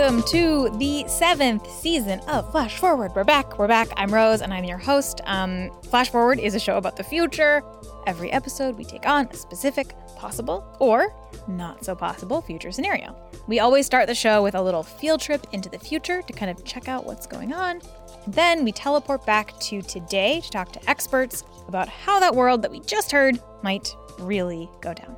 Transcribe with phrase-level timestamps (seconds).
[0.00, 3.12] welcome to the seventh season of Flash Forward.
[3.14, 3.58] We're back.
[3.58, 3.88] We're back.
[3.98, 5.20] I'm Rose, and I'm your host.
[5.26, 7.62] Um, Flash Forward is a show about the future.
[8.06, 11.14] Every episode, we take on a specific, possible, or
[11.48, 13.14] not so possible future scenario.
[13.46, 16.50] We always start the show with a little field trip into the future to kind
[16.50, 17.82] of check out what's going on.
[18.26, 22.70] Then we teleport back to today to talk to experts about how that world that
[22.70, 25.14] we just heard might really go down.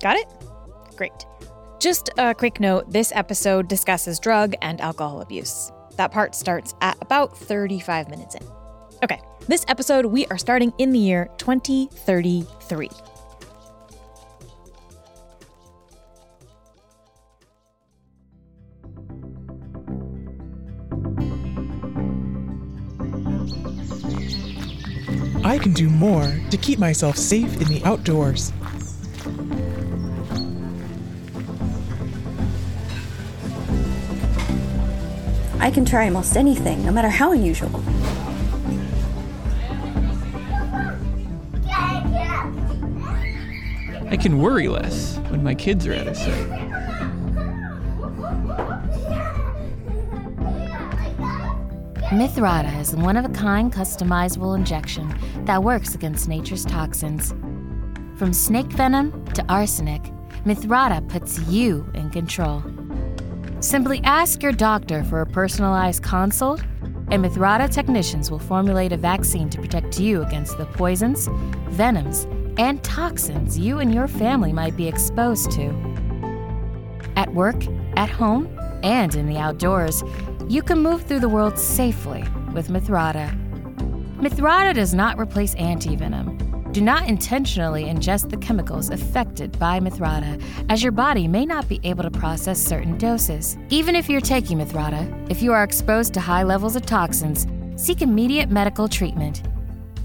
[0.00, 0.32] Got it?
[0.96, 1.26] Great.
[1.78, 5.70] Just a quick note this episode discusses drug and alcohol abuse.
[5.96, 8.42] That part starts at about 35 minutes in.
[9.04, 12.90] Okay, this episode we are starting in the year 2033.
[25.44, 28.52] I can do more to keep myself safe in the outdoors.
[35.60, 37.82] I can try almost anything, no matter how unusual.
[44.10, 46.68] I can worry less when my kids are out of sight.
[52.10, 57.34] Mithrada is a one of a kind customizable injection that works against nature's toxins.
[58.16, 60.02] From snake venom to arsenic,
[60.46, 62.62] Mithrada puts you in control.
[63.60, 66.62] Simply ask your doctor for a personalized consult,
[67.10, 71.28] and Mithrada technicians will formulate a vaccine to protect you against the poisons,
[71.70, 75.70] venoms, and toxins you and your family might be exposed to.
[77.16, 77.56] At work,
[77.96, 78.48] at home,
[78.84, 80.04] and in the outdoors,
[80.48, 83.28] you can move through the world safely with Mithrada.
[84.18, 86.47] Mithrada does not replace antivenom.
[86.72, 91.80] Do not intentionally ingest the chemicals affected by Mithrada, as your body may not be
[91.82, 93.56] able to process certain doses.
[93.70, 98.02] Even if you're taking Mithrada, if you are exposed to high levels of toxins, seek
[98.02, 99.42] immediate medical treatment.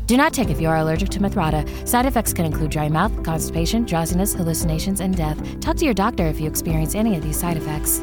[0.07, 1.67] Do not take if you are allergic to Mithrada.
[1.87, 5.59] Side effects can include dry mouth, constipation, drowsiness, hallucinations, and death.
[5.59, 7.99] Talk to your doctor if you experience any of these side effects.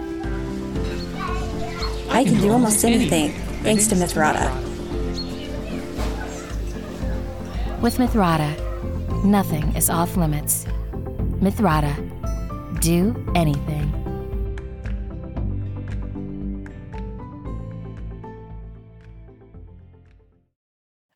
[2.11, 4.70] I can do almost anything, thanks to Mithrada.
[7.81, 10.67] With Mithrada, nothing is off limits.
[11.41, 11.97] Mithrada,
[12.79, 13.89] do anything.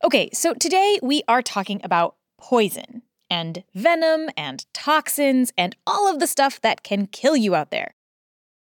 [0.02, 6.18] Okay, so today we are talking about poison and venom and toxins and all of
[6.18, 7.94] the stuff that can kill you out there.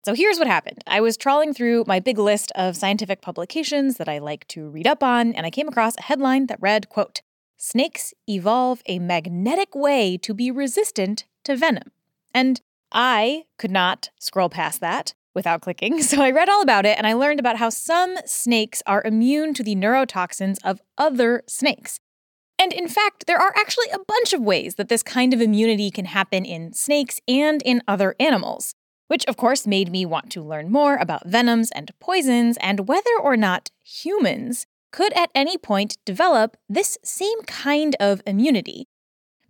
[0.04, 0.84] So here's what happened.
[0.86, 4.86] I was trawling through my big list of scientific publications that I like to read
[4.86, 7.22] up on, and I came across a headline that read, quote,
[7.66, 11.92] Snakes evolve a magnetic way to be resistant to venom.
[12.34, 12.60] And
[12.92, 17.06] I could not scroll past that without clicking, so I read all about it and
[17.06, 22.00] I learned about how some snakes are immune to the neurotoxins of other snakes.
[22.58, 25.90] And in fact, there are actually a bunch of ways that this kind of immunity
[25.90, 28.74] can happen in snakes and in other animals
[29.06, 33.16] which of course made me want to learn more about venoms and poisons and whether
[33.22, 38.86] or not humans could at any point develop this same kind of immunity.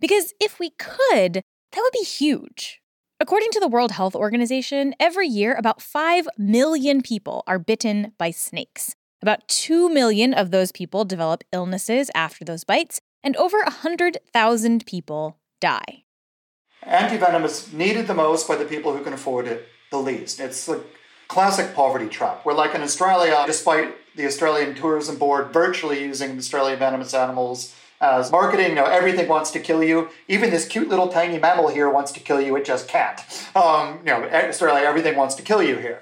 [0.01, 2.81] Because if we could, that would be huge.
[3.19, 8.31] According to the World Health Organization, every year about 5 million people are bitten by
[8.31, 8.95] snakes.
[9.21, 15.37] About 2 million of those people develop illnesses after those bites, and over 100,000 people
[15.61, 16.05] die.
[16.83, 20.39] Antivenom is needed the most by the people who can afford it the least.
[20.39, 20.83] It's the
[21.27, 26.79] classic poverty trap, where, like in Australia, despite the Australian Tourism Board virtually using Australian
[26.79, 30.09] venomous animals as marketing, you know, everything wants to kill you.
[30.27, 33.19] Even this cute little tiny mammal here wants to kill you, it just can't.
[33.55, 36.01] Um, you know, Australia, everything wants to kill you here.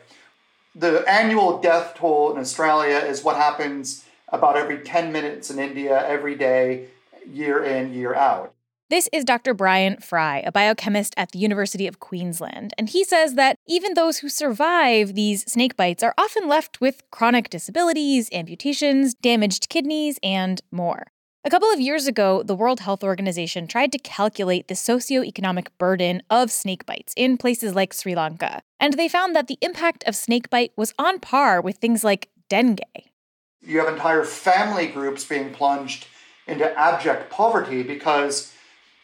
[0.76, 6.04] The annual death toll in Australia is what happens about every 10 minutes in India
[6.08, 6.88] every day,
[7.32, 8.53] year in, year out.
[8.94, 9.56] This is Dr.
[9.56, 14.20] Bryan Fry, a biochemist at the University of Queensland, and he says that even those
[14.20, 20.62] who survive these snake bites are often left with chronic disabilities, amputations, damaged kidneys, and
[20.70, 21.08] more.
[21.44, 26.22] A couple of years ago, the World Health Organization tried to calculate the socioeconomic burden
[26.30, 30.16] of snake bites in places like Sri Lanka, and they found that the impact of
[30.16, 32.80] snake bite was on par with things like dengue.
[33.60, 36.06] You have entire family groups being plunged
[36.46, 38.54] into abject poverty because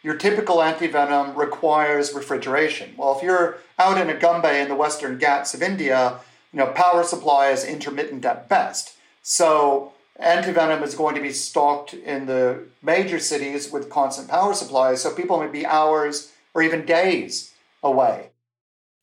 [0.02, 2.94] your typical antivenom requires refrigeration.
[2.98, 6.20] Well, if you're out in Agumbe in the western Ghats of India,
[6.54, 8.94] you know, power supply is intermittent at best.
[9.22, 15.02] So antivenom is going to be stocked in the major cities with constant power supplies,
[15.02, 17.54] so people may be hours or even days
[17.84, 18.30] away.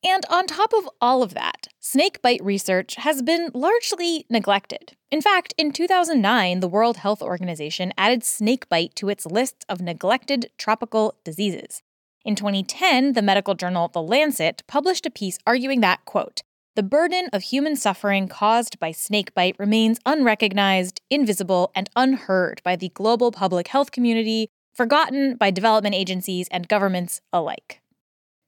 [0.03, 4.96] And on top of all of that, snakebite research has been largely neglected.
[5.09, 10.51] In fact, in 2009, the World Health Organization added snakebite to its list of neglected
[10.57, 11.81] tropical diseases.
[12.25, 16.41] In 2010, the medical journal The Lancet published a piece arguing that, quote,
[16.75, 22.89] the burden of human suffering caused by snakebite remains unrecognized, invisible, and unheard by the
[22.89, 27.81] global public health community, forgotten by development agencies and governments alike.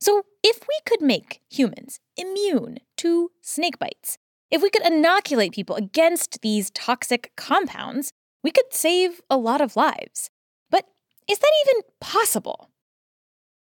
[0.02, 4.18] So, if we could make humans immune to snake bites,
[4.52, 8.12] if we could inoculate people against these toxic compounds,
[8.44, 10.30] we could save a lot of lives.
[10.70, 10.86] But
[11.30, 12.70] is that even possible?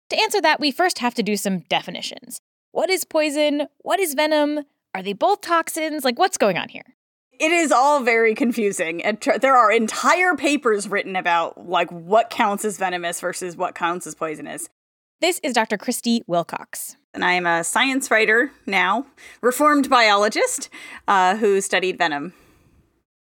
[0.09, 2.39] To answer that, we first have to do some definitions.
[2.71, 3.67] What is poison?
[3.79, 4.61] What is venom?
[4.93, 6.03] Are they both toxins?
[6.03, 6.95] Like, what's going on here?
[7.39, 9.03] It is all very confusing.
[9.03, 13.75] And tr- there are entire papers written about like what counts as venomous versus what
[13.75, 14.69] counts as poisonous.
[15.21, 15.77] This is Dr.
[15.77, 16.97] Christie Wilcox.
[17.15, 19.05] And I am a science writer now,
[19.41, 20.69] reformed biologist
[21.07, 22.33] uh, who studied venom.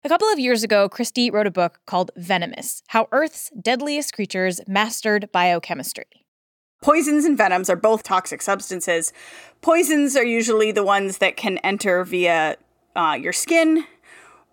[0.03, 4.59] A couple of years ago, Christie wrote a book called Venomous How Earth's Deadliest Creatures
[4.67, 6.25] Mastered Biochemistry.
[6.81, 9.13] Poisons and venoms are both toxic substances.
[9.61, 12.57] Poisons are usually the ones that can enter via
[12.95, 13.85] uh, your skin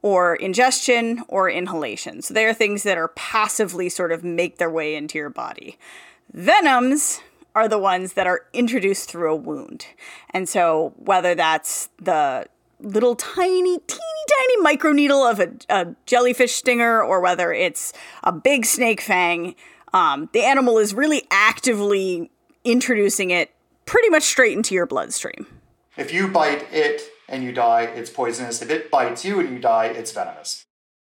[0.03, 2.21] or ingestion or inhalation.
[2.21, 5.79] So they are things that are passively sort of make their way into your body.
[6.33, 7.21] Venoms
[7.55, 9.87] are the ones that are introduced through a wound.
[10.31, 12.47] And so whether that's the
[12.81, 18.65] little tiny, teeny tiny microneedle of a, a jellyfish stinger or whether it's a big
[18.65, 19.55] snake fang,
[19.93, 22.31] um, the animal is really actively
[22.65, 23.51] introducing it
[23.85, 25.47] pretty much straight into your bloodstream.
[25.97, 28.63] If you bite it and you die, it's poisonous.
[28.63, 30.65] If it bites you and you die, it's venomous.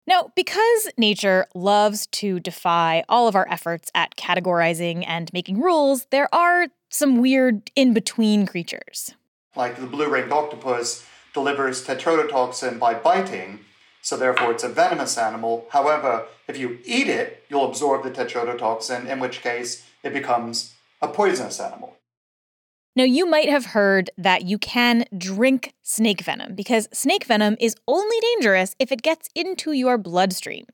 [0.06, 6.08] Now, because nature loves to defy all of our efforts at categorizing and making rules,
[6.12, 9.16] there are some weird in between creatures.
[9.56, 13.60] Like the blue ringed octopus delivers tetrodotoxin by biting,
[14.02, 15.68] so therefore it's a venomous animal.
[15.70, 21.08] However, if you eat it, you'll absorb the tetrodotoxin, in which case it becomes a
[21.08, 21.96] poisonous animal.
[22.96, 27.76] Now, you might have heard that you can drink snake venom because snake venom is
[27.88, 30.66] only dangerous if it gets into your bloodstream.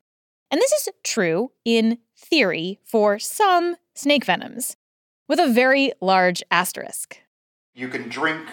[0.51, 4.75] And this is true in theory for some snake venoms,
[5.30, 7.21] with a very large asterisk.
[7.74, 8.48] You can drink,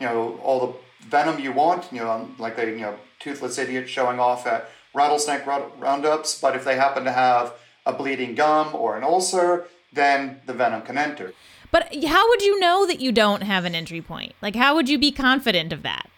[0.00, 3.88] you know, all the venom you want, you know, like the, you know, toothless idiot
[3.88, 7.52] showing off at rattlesnake roundups, but if they happen to have
[7.86, 11.32] a bleeding gum or an ulcer, then the venom can enter.
[11.74, 14.36] But how would you know that you don't have an entry point?
[14.40, 16.08] Like, how would you be confident of that?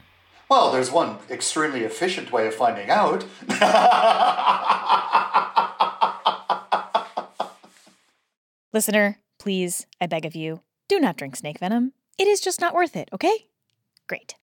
[0.50, 3.24] Well, there's one extremely efficient way of finding out.
[8.74, 10.60] Listener, please, I beg of you,
[10.90, 11.94] do not drink snake venom.
[12.18, 13.46] It is just not worth it, okay?
[14.06, 14.34] Great.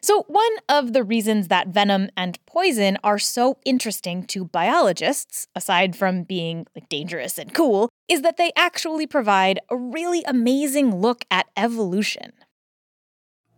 [0.00, 5.96] So, one of the reasons that venom and poison are so interesting to biologists, aside
[5.96, 11.24] from being like dangerous and cool, is that they actually provide a really amazing look
[11.30, 12.32] at evolution.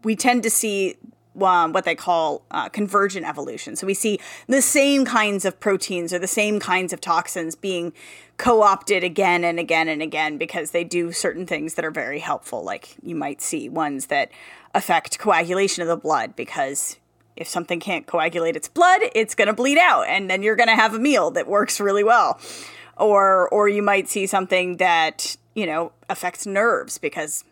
[0.02, 0.97] We tend to see
[1.41, 3.76] um, what they call uh, convergent evolution.
[3.76, 7.93] So we see the same kinds of proteins or the same kinds of toxins being
[8.37, 12.19] co opted again and again and again because they do certain things that are very
[12.19, 12.62] helpful.
[12.64, 14.30] Like you might see ones that
[14.75, 16.99] affect coagulation of the blood because
[17.37, 20.69] if something can't coagulate its blood, it's going to bleed out and then you're going
[20.69, 22.40] to have a meal that works really well
[23.00, 27.45] or or you might see something that you know affects nerves because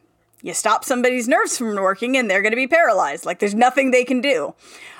[0.43, 3.26] you stop somebody's nerves from working and they're going to be paralyzed.
[3.26, 4.55] Like there's nothing they can do.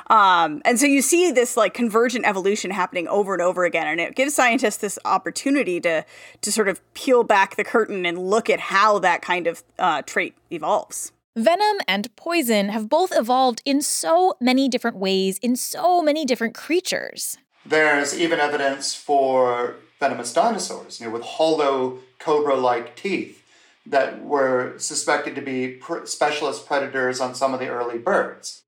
[0.09, 4.01] Um, and so you see this like convergent evolution happening over and over again and
[4.01, 6.05] it gives scientists this opportunity to
[6.41, 10.03] to sort of peel back the curtain and look at how that kind of uh,
[10.03, 11.13] trait evolves.
[11.37, 16.55] Venom and poison have both evolved in so many different ways in so many different
[16.55, 17.39] creatures.
[17.65, 23.45] There's even evidence for venomous dinosaurs, you know, with hollow cobra-like teeth
[23.87, 28.63] that were suspected to be pr- specialist predators on some of the early birds.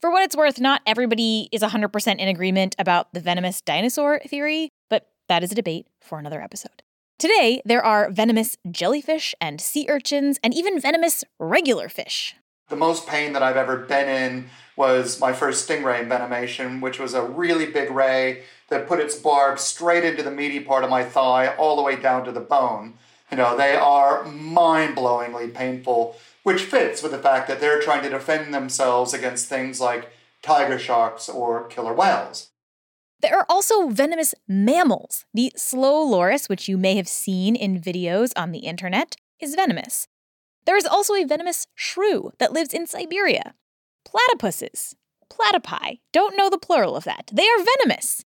[0.00, 4.70] For what it's worth, not everybody is 100% in agreement about the venomous dinosaur theory,
[4.88, 6.82] but that is a debate for another episode.
[7.18, 12.34] Today, there are venomous jellyfish and sea urchins, and even venomous regular fish.
[12.70, 17.12] The most pain that I've ever been in was my first stingray envenomation, which was
[17.12, 21.04] a really big ray that put its barb straight into the meaty part of my
[21.04, 22.94] thigh, all the way down to the bone.
[23.30, 28.02] You know, they are mind blowingly painful, which fits with the fact that they're trying
[28.02, 30.10] to defend themselves against things like
[30.42, 32.50] tiger sharks or killer whales.
[33.20, 35.26] There are also venomous mammals.
[35.34, 40.08] The slow loris, which you may have seen in videos on the internet, is venomous.
[40.64, 43.54] There is also a venomous shrew that lives in Siberia.
[44.06, 44.94] Platypuses,
[45.30, 47.30] platypi, don't know the plural of that.
[47.32, 48.24] They are venomous.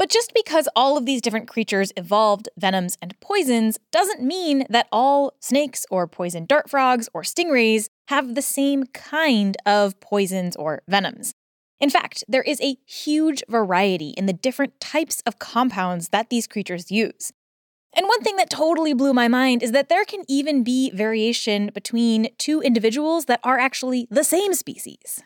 [0.00, 4.88] But just because all of these different creatures evolved venoms and poisons doesn't mean that
[4.90, 10.80] all snakes or poison dart frogs or stingrays have the same kind of poisons or
[10.88, 11.34] venoms.
[11.80, 16.46] In fact, there is a huge variety in the different types of compounds that these
[16.46, 17.30] creatures use.
[17.92, 21.70] And one thing that totally blew my mind is that there can even be variation
[21.74, 25.22] between two individuals that are actually the same species.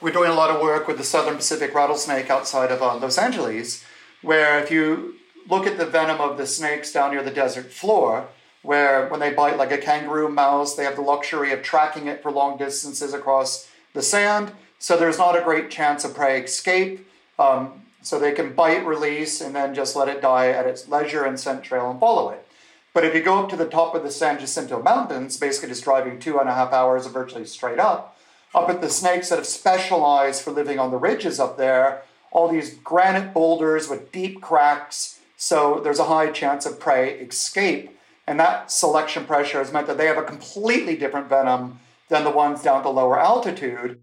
[0.00, 3.16] We're doing a lot of work with the southern Pacific rattlesnake outside of uh, Los
[3.16, 3.84] Angeles,
[4.22, 5.14] where if you
[5.48, 8.28] look at the venom of the snakes down near the desert floor,
[8.62, 12.22] where when they bite like a kangaroo mouse, they have the luxury of tracking it
[12.22, 14.52] for long distances across the sand.
[14.78, 17.08] So there's not a great chance of prey escape.
[17.38, 21.24] Um, so they can bite, release, and then just let it die at its leisure
[21.24, 22.46] and scent trail and follow it.
[22.94, 25.84] But if you go up to the top of the San Jacinto Mountains, basically just
[25.84, 28.16] driving two and a half hours virtually straight up,
[28.54, 32.48] up at the snakes that have specialized for living on the ridges up there, all
[32.48, 37.96] these granite boulders with deep cracks, so there's a high chance of prey escape.
[38.26, 42.30] And that selection pressure has meant that they have a completely different venom than the
[42.30, 44.00] ones down at the lower altitude.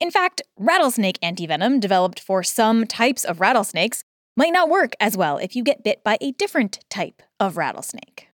[0.00, 4.04] In fact, rattlesnake antivenom developed for some types of rattlesnakes
[4.36, 8.28] might not work as well if you get bit by a different type of rattlesnake.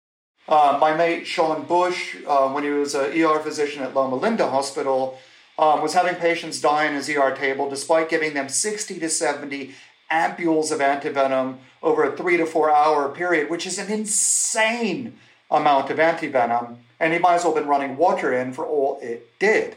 [0.48, 4.48] Uh, my mate Sean Bush, uh, when he was an ER physician at Loma Linda
[4.48, 5.18] Hospital,
[5.58, 9.74] um, was having patients die in his ER table despite giving them 60 to 70
[10.10, 15.18] ampules of antivenom over a three to four hour period, which is an insane
[15.50, 16.76] amount of antivenom.
[17.00, 19.76] And he might as well have been running water in for all it did.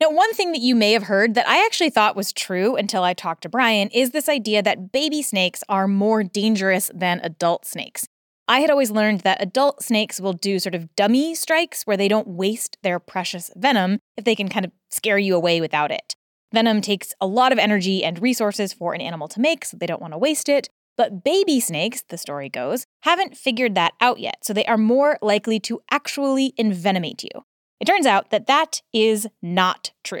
[0.00, 3.04] Now, one thing that you may have heard that I actually thought was true until
[3.04, 7.64] I talked to Bryan is this idea that baby snakes are more dangerous than adult
[7.64, 8.06] snakes.
[8.46, 12.08] I had always learned that adult snakes will do sort of dummy strikes where they
[12.08, 16.14] don't waste their precious venom if they can kind of scare you away without it.
[16.52, 19.86] Venom takes a lot of energy and resources for an animal to make, so they
[19.86, 20.68] don't want to waste it.
[20.96, 25.18] But baby snakes, the story goes, haven't figured that out yet, so they are more
[25.22, 27.44] likely to actually envenomate you.
[27.80, 30.20] It turns out that that is not true.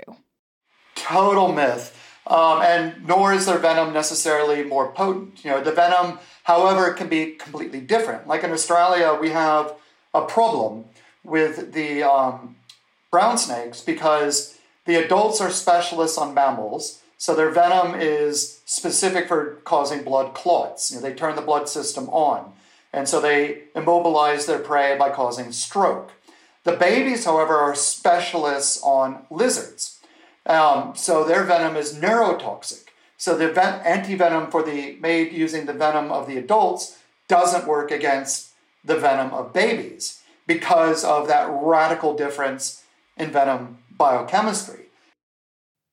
[0.94, 2.00] Total myth.
[2.26, 5.44] Um, and nor is their venom necessarily more potent.
[5.44, 8.28] You know, the venom However, it can be completely different.
[8.28, 9.74] Like in Australia, we have
[10.12, 10.84] a problem
[11.24, 12.56] with the um,
[13.10, 19.56] brown snakes because the adults are specialists on mammals, so their venom is specific for
[19.64, 20.90] causing blood clots.
[20.90, 22.52] You know, they turn the blood system on,
[22.92, 26.12] and so they immobilize their prey by causing stroke.
[26.64, 29.98] The babies, however, are specialists on lizards,
[30.44, 32.83] um, so their venom is neurotoxic.
[33.24, 38.50] So the anti-venom for the made using the venom of the adults doesn't work against
[38.84, 42.84] the venom of babies because of that radical difference
[43.16, 44.88] in venom biochemistry.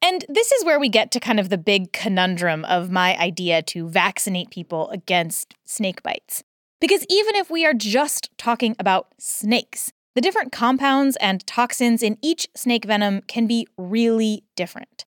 [0.02, 3.62] And this is where we get to kind of the big conundrum of my idea
[3.62, 6.44] to vaccinate people against snake bites.
[6.82, 12.18] Because even if we are just talking about snakes, the different compounds and toxins in
[12.22, 15.06] each snake venom can be really different.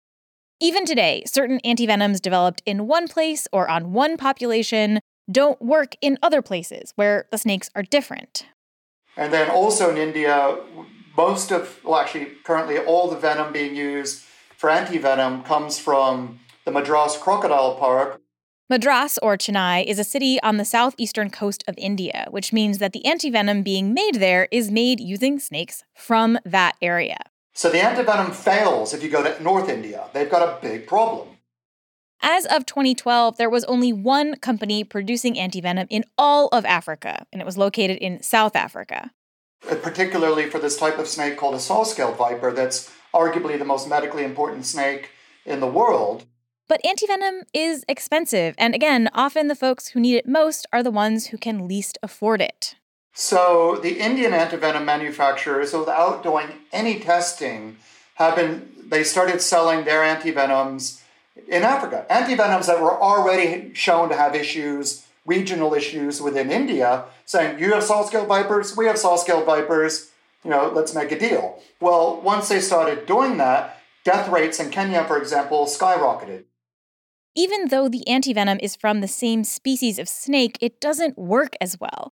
[0.63, 4.99] Even today, certain antivenoms developed in one place or on one population
[5.29, 8.45] don't work in other places where the snakes are different.
[9.17, 10.59] And then also in India,
[11.17, 14.21] most of, well, actually, currently all the venom being used
[14.55, 18.21] for antivenom comes from the Madras Crocodile Park.
[18.69, 22.93] Madras, or Chennai, is a city on the southeastern coast of India, which means that
[22.93, 27.17] the antivenom being made there is made using snakes from that area.
[27.61, 30.05] So the antivenom fails if you go to North India.
[30.13, 31.27] They've got a big problem.
[32.19, 37.39] As of 2012, there was only one company producing antivenom in all of Africa, and
[37.39, 39.11] it was located in South Africa.
[39.69, 43.87] Uh, particularly for this type of snake called a saw-scaled viper, that's arguably the most
[43.87, 45.11] medically important snake
[45.45, 46.25] in the world.
[46.67, 50.89] But antivenom is expensive, and again, often the folks who need it most are the
[50.89, 52.73] ones who can least afford it.
[53.13, 57.77] So the Indian antivenom manufacturers, without doing any testing,
[58.15, 61.01] have been they started selling their antivenoms
[61.47, 62.05] in Africa.
[62.09, 67.83] Antivenoms that were already shown to have issues, regional issues within India, saying, you have
[67.83, 70.11] saw-scaled vipers, we have saw-scaled vipers,
[70.43, 71.61] you know, let's make a deal.
[71.79, 76.43] Well, once they started doing that, death rates in Kenya, for example, skyrocketed.
[77.33, 81.79] Even though the antivenom is from the same species of snake, it doesn't work as
[81.79, 82.11] well.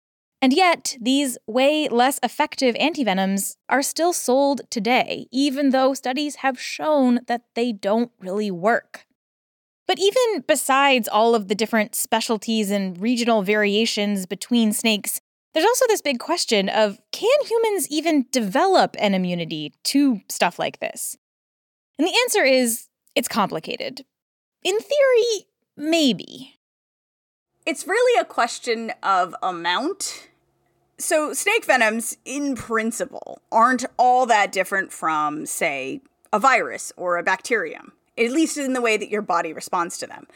[0.45, 6.59] And yet, these way less effective antivenoms are still sold today, even though studies have
[6.59, 9.07] shown that they don't really work.
[9.87, 15.19] But even besides all of the different specialties and regional variations between snakes,
[15.55, 20.81] There's also this big question of can humans even develop an immunity to stuff like
[20.81, 21.15] this?
[21.97, 24.03] And the answer is it's complicated.
[24.65, 25.47] In theory,
[25.77, 26.55] maybe.
[27.65, 30.27] It's really a question of amount.
[30.97, 37.23] So, snake venoms, in principle, aren't all that different from, say, a virus or a
[37.23, 40.27] bacterium, at least in the way that your body responds to them.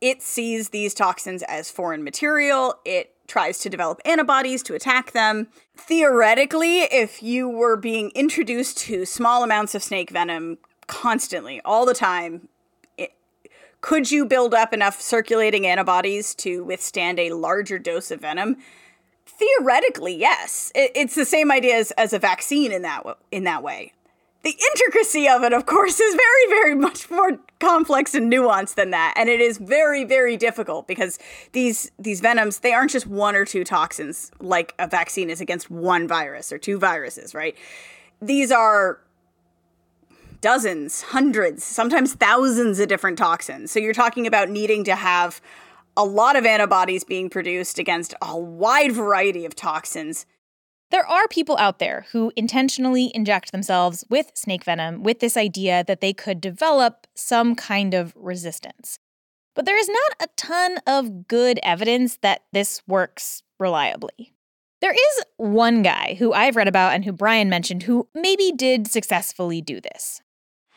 [0.00, 2.74] It sees these toxins as foreign material.
[2.84, 5.46] It tries to develop antibodies to attack them.
[5.76, 10.58] Theoretically, if you were being introduced to small amounts of snake venom
[10.88, 12.48] constantly, all the time,
[13.80, 18.56] could you build up enough circulating antibodies to withstand a larger dose of venom?
[19.36, 20.70] Theoretically, yes.
[20.74, 23.92] It, it's the same idea as, as a vaccine in that in that way.
[24.44, 28.90] The intricacy of it, of course, is very, very much more complex and nuanced than
[28.90, 31.18] that, and it is very, very difficult because
[31.52, 35.70] these these venoms they aren't just one or two toxins like a vaccine is against
[35.70, 37.56] one virus or two viruses, right?
[38.20, 39.00] These are
[40.42, 43.70] dozens, hundreds, sometimes thousands of different toxins.
[43.70, 45.40] So you're talking about needing to have
[45.96, 50.26] a lot of antibodies being produced against a wide variety of toxins
[50.94, 55.82] there are people out there who intentionally inject themselves with snake venom with this idea
[55.88, 59.00] that they could develop some kind of resistance.
[59.56, 64.34] But there is not a ton of good evidence that this works reliably.
[64.80, 68.86] There is one guy who I've read about and who Bryan mentioned who maybe did
[68.86, 70.22] successfully do this.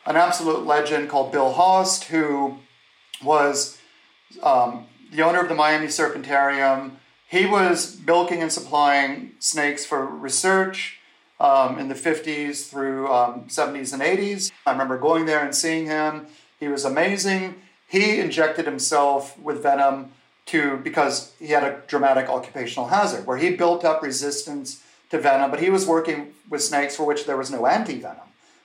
[0.04, 2.58] An absolute legend called Bill Haast, who
[3.22, 3.78] was
[4.42, 6.92] um, the owner of the Miami Serpentarium,
[7.28, 10.98] he was milking and supplying snakes for research
[11.40, 14.50] um, in the 50s through um, 70s and 80s.
[14.66, 16.26] I remember going there and seeing him.
[16.58, 17.56] He was amazing.
[17.86, 20.12] He injected himself with venom
[20.46, 25.50] to because he had a dramatic occupational hazard where he built up resistance to venom,
[25.50, 28.16] but he was working with snakes for which there was no anti-venom.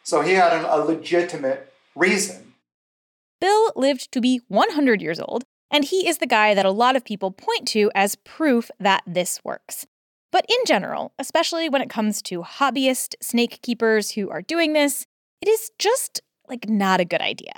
[0.04, 2.54] So he had a, a legitimate reason.
[3.40, 6.96] Bill lived to be 100 years old and he is the guy that a lot
[6.96, 9.88] of people point to as proof that this works.
[10.32, 15.06] But in general, especially when it comes to hobbyist snake keepers who are doing this,
[15.42, 17.54] it is just like not a good idea.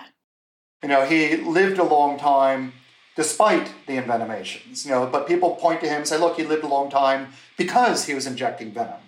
[0.82, 2.74] You know, he lived a long time
[3.16, 6.64] despite the envenomations, you know, but people point to him and say, look, he lived
[6.64, 9.00] a long time because he was injecting venom.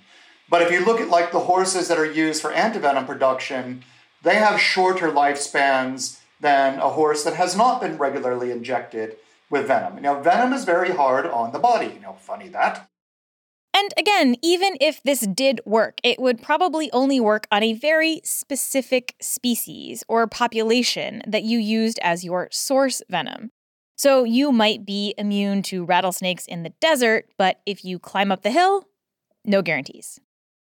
[0.49, 3.83] But if you look at like the horses that are used for antivenom production,
[4.23, 9.17] they have shorter lifespans than a horse that has not been regularly injected
[9.49, 10.01] with venom.
[10.01, 11.87] Now, venom is very hard on the body.
[11.87, 12.89] You know, funny that.
[13.73, 18.21] And again, even if this did work, it would probably only work on a very
[18.23, 23.51] specific species or population that you used as your source venom.
[23.95, 28.41] So you might be immune to rattlesnakes in the desert, but if you climb up
[28.41, 28.85] the hill,
[29.45, 30.19] no guarantees.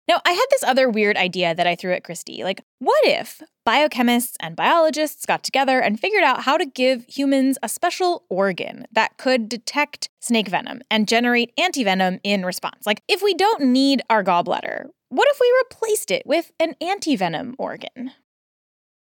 [0.09, 2.43] Now, I had this other weird idea that I threw at Christie.
[2.43, 7.57] Like, what if biochemists and biologists got together and figured out how to give humans
[7.62, 12.85] a special organ that could detect snake venom and generate antivenom in response?
[12.85, 17.55] Like, if we don't need our gallbladder, what if we replaced it with an antivenom
[17.57, 18.12] organ?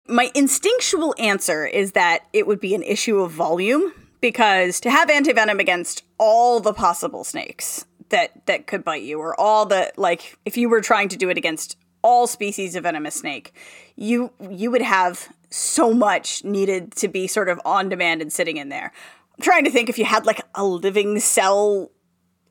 [0.08, 5.10] My instinctual answer is that it would be an issue of volume because to have
[5.10, 10.38] antivenom against all the possible snakes that that could bite you or all the like
[10.46, 13.54] if you were trying to do it against all species of venomous snake
[13.96, 18.58] you you would have so much needed to be sort of on demand and sitting
[18.58, 18.92] in there.
[19.38, 21.92] I'm trying to think if you had like a living cell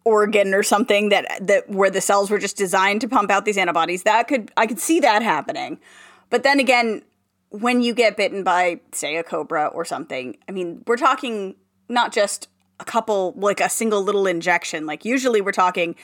[0.05, 3.57] organ or something that that where the cells were just designed to pump out these
[3.57, 5.79] antibodies that could i could see that happening.
[6.31, 7.03] But then again
[7.51, 11.55] when you get bitten by say a cobra or something i mean we're talking
[11.89, 12.49] not just
[12.81, 14.87] a couple, like a single little injection.
[14.87, 15.95] Like usually we're talking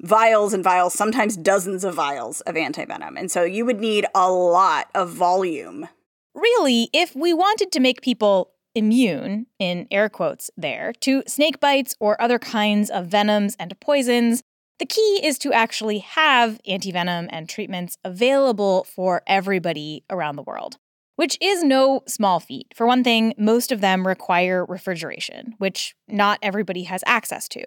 [0.00, 3.18] vials and vials, sometimes dozens of vials of antivenom.
[3.18, 5.88] And so you would need a lot of volume.
[6.34, 11.96] Really, if we wanted to make people immune, in air quotes there, to snake bites
[11.98, 14.42] or other kinds of venoms and poisons,
[14.78, 20.78] the key is to actually have antivenom and treatments available for everybody around the world
[21.18, 22.68] which is no small feat.
[22.76, 27.64] For one thing, most of them require refrigeration, which not everybody has access to.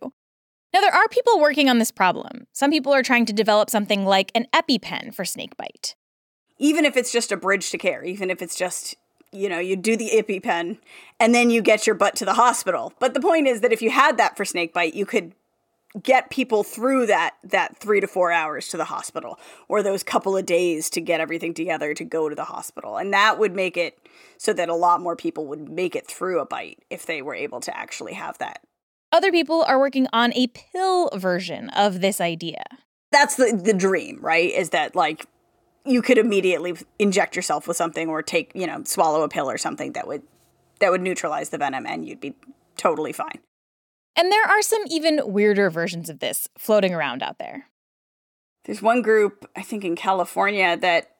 [0.73, 2.47] Now, there are people working on this problem.
[2.53, 5.95] Some people are trying to develop something like an EpiPen for snakebite.
[6.59, 8.95] Even if it's just a bridge to care, even if it's just,
[9.33, 10.77] you know, you do the EpiPen
[11.19, 12.93] and then you get your butt to the hospital.
[12.99, 15.33] But the point is that if you had that for snakebite, you could
[16.01, 20.37] get people through that that 3 to 4 hours to the hospital or those couple
[20.37, 23.75] of days to get everything together to go to the hospital and that would make
[23.75, 23.97] it
[24.37, 27.35] so that a lot more people would make it through a bite if they were
[27.35, 28.61] able to actually have that
[29.11, 32.63] Other people are working on a pill version of this idea.
[33.11, 34.51] That's the, the dream, right?
[34.53, 35.25] Is that like
[35.85, 39.57] you could immediately inject yourself with something or take, you know, swallow a pill or
[39.57, 40.23] something that would
[40.79, 42.33] that would neutralize the venom and you'd be
[42.77, 43.39] totally fine.
[44.15, 47.67] And there are some even weirder versions of this floating around out there.
[48.65, 51.11] There's one group, I think in California, that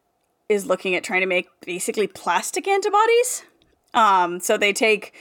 [0.49, 3.43] is looking at trying to make basically plastic antibodies.
[3.93, 5.13] Um, so they take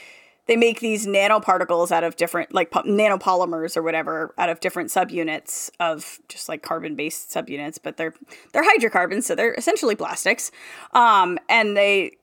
[0.46, 4.90] they make these nanoparticles out of different like po- nanopolymers or whatever out of different
[4.90, 8.14] subunits of just like carbon based subunits but they're
[8.52, 10.50] they're hydrocarbons so they're essentially plastics
[10.92, 12.16] um, and they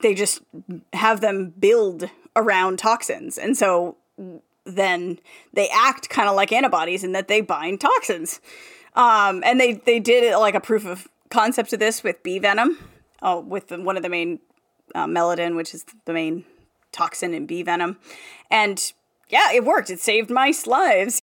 [0.00, 0.42] they just
[0.92, 3.96] have them build around toxins and so
[4.64, 5.18] then
[5.52, 8.40] they act kind of like antibodies in that they bind toxins
[8.94, 12.78] um, and they they did like a proof of concept of this with bee venom
[13.22, 14.40] uh, with the, one of the main
[14.94, 16.44] uh, which is the main
[16.92, 17.98] toxin in bee venom.
[18.50, 18.92] And
[19.28, 19.90] yeah, it worked.
[19.90, 21.20] It saved mice lives.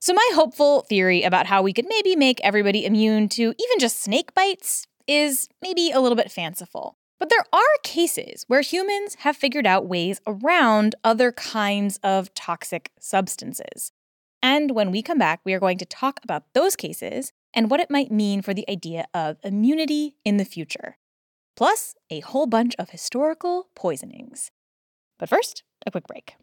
[0.00, 4.02] So, my hopeful theory about how we could maybe make everybody immune to even just
[4.02, 6.96] snake bites is maybe a little bit fanciful.
[7.18, 12.92] But there are cases where humans have figured out ways around other kinds of toxic
[13.00, 13.92] substances.
[14.42, 17.80] And when we come back, we are going to talk about those cases and what
[17.80, 20.98] it might mean for the idea of immunity in the future.
[21.56, 24.50] Plus, a whole bunch of historical poisonings.
[25.18, 26.36] But first, a quick break.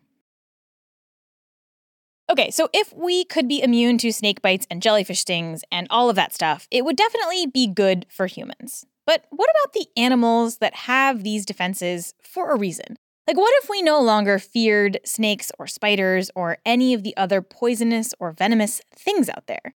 [2.32, 6.10] Okay, so if we could be immune to snake bites and jellyfish stings and all
[6.10, 8.88] of that stuff, it would definitely be good for humans.
[9.06, 12.98] But what about the animals that have these defenses for a reason?
[13.28, 17.42] Like, what if we no longer feared snakes or spiders or any of the other
[17.42, 19.74] poisonous or venomous things out there?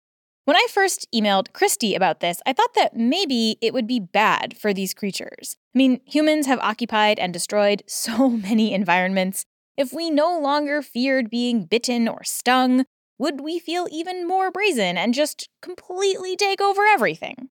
[0.46, 4.58] When I first emailed Christie about this, I thought that maybe it would be bad
[4.58, 5.56] for these creatures.
[5.74, 9.46] I mean, humans have occupied and destroyed so many environments.
[9.78, 12.86] If we no longer feared being bitten or stung,
[13.18, 17.50] would we feel even more brazen and just completely take over everything?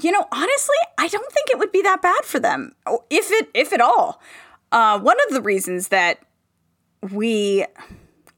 [0.00, 2.74] You know, honestly, I don't think it would be that bad for them,
[3.10, 4.20] if it if at all.
[4.70, 6.20] Uh, one of the reasons that
[7.12, 7.64] we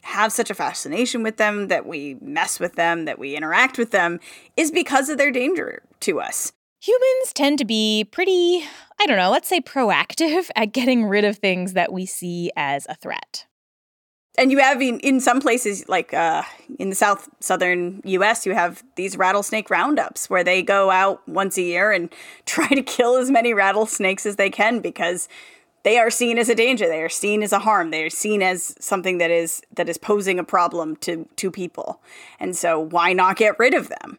[0.03, 3.91] have such a fascination with them, that we mess with them, that we interact with
[3.91, 4.21] them,
[4.57, 6.53] is because of their danger to us.
[6.83, 8.65] Humans tend to be pretty,
[8.99, 12.87] I don't know, let's say proactive at getting rid of things that we see as
[12.89, 13.47] a threat.
[14.39, 16.43] And you have in, in some places, like uh,
[16.79, 21.59] in the south southern U.S., you have these rattlesnake roundups where they go out once
[21.59, 22.13] a year and
[22.47, 25.29] try to kill as many rattlesnakes as they can because
[25.83, 26.87] they are seen as a danger.
[26.87, 27.91] They are seen as a harm.
[27.91, 32.01] They are seen as something that is that is posing a problem to to people.
[32.39, 34.19] And so why not get rid of them?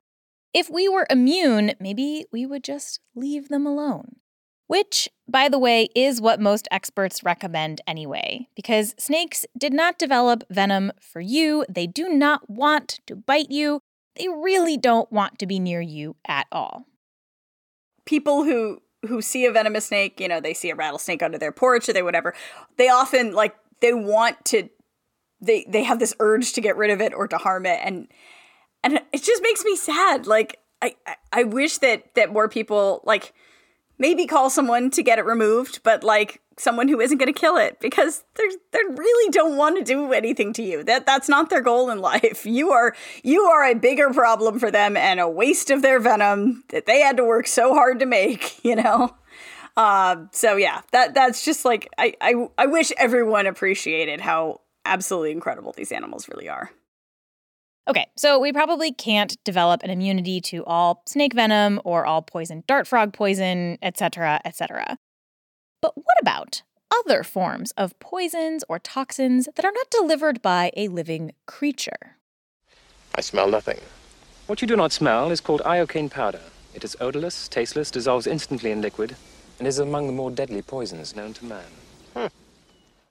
[0.54, 4.17] If we were immune maybe we would just leave them alone
[4.71, 10.44] which by the way is what most experts recommend anyway because snakes did not develop
[10.50, 11.65] venom for you.
[11.70, 13.82] They do not want to bite you.
[14.15, 16.86] They really don't want to be near you at all.
[18.06, 21.52] People who who see a venomous snake, you know, they see a rattlesnake under their
[21.52, 22.36] porch or they whatever,
[22.78, 24.70] they often like they want to
[25.39, 27.80] they they have this urge to get rid of it or to harm it.
[27.84, 28.08] And
[28.84, 30.28] and it just makes me sad.
[30.28, 30.96] Like I
[31.32, 33.34] I wish that that more people like
[34.02, 37.56] maybe call someone to get it removed, but like someone who isn't going to kill
[37.56, 40.84] it because they they really don't want to do anything to you.
[40.84, 42.46] That that's not their goal in life.
[42.46, 46.64] You are you are a bigger problem for them and a waste of their venom
[46.70, 48.60] that they had to work so hard to make.
[48.72, 49.16] You know.
[49.76, 55.32] Uh, so yeah, that that's just like I, I I wish everyone appreciated how absolutely
[55.32, 56.72] incredible these animals really are.
[57.88, 62.63] Okay, so we probably can't develop an immunity to all snake venom or all poison
[62.67, 64.98] dart frog poison, etc., etc.
[65.82, 66.62] But what about
[66.94, 72.17] other forms of poisons or toxins that are not delivered by a living creature?
[73.15, 73.80] I smell nothing.
[74.46, 76.41] What you do not smell is called iocane powder.
[76.74, 79.15] It is odorless, tasteless, dissolves instantly in liquid,
[79.58, 81.72] and is among the more deadly poisons known to man.
[82.15, 82.28] Hmm.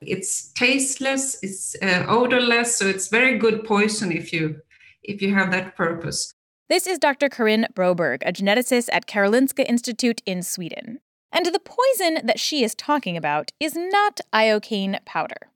[0.01, 4.61] It's tasteless, it's uh, odorless, so it's very good poison if you
[5.03, 6.35] if you have that purpose.
[6.69, 7.29] This is Dr.
[7.29, 11.01] Karin Broberg, a geneticist at Karolinska Institute in Sweden.
[11.33, 15.49] And the poison that she is talking about is not iocane powder.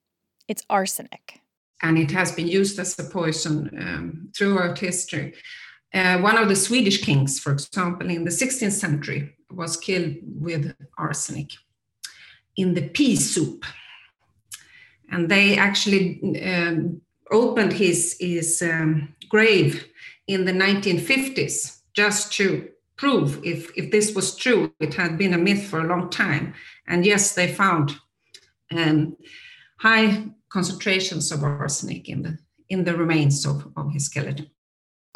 [0.48, 1.40] It's arsenic.
[1.82, 5.34] And it has been used as a poison um, throughout history.
[5.92, 10.74] Uh, one of the Swedish kings, for example, in the 16th century, was killed with
[10.98, 11.52] arsenic
[12.56, 13.64] in the pea soup
[15.10, 19.86] and they actually um, opened his his um, grave
[20.26, 24.72] in the 1950s just to prove if if this was true.
[24.80, 26.54] It had been a myth for a long time,
[26.86, 27.96] and yes, they found
[28.70, 29.16] um,
[29.78, 32.38] high concentrations of arsenic in the
[32.68, 34.50] in the remains of, of his skeleton.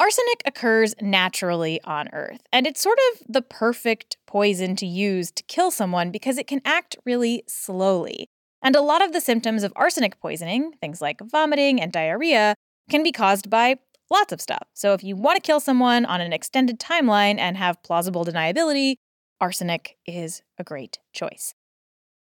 [0.01, 5.43] Arsenic occurs naturally on Earth, and it's sort of the perfect poison to use to
[5.43, 8.29] kill someone because it can act really slowly.
[8.61, 12.55] And a lot of the symptoms of arsenic poisoning, things like vomiting and diarrhea,
[12.89, 13.77] can be caused by
[14.11, 14.67] lots of stuff.
[14.73, 18.95] So if you want to kill someone on an extended timeline and have plausible deniability,
[19.39, 21.53] arsenic is a great choice.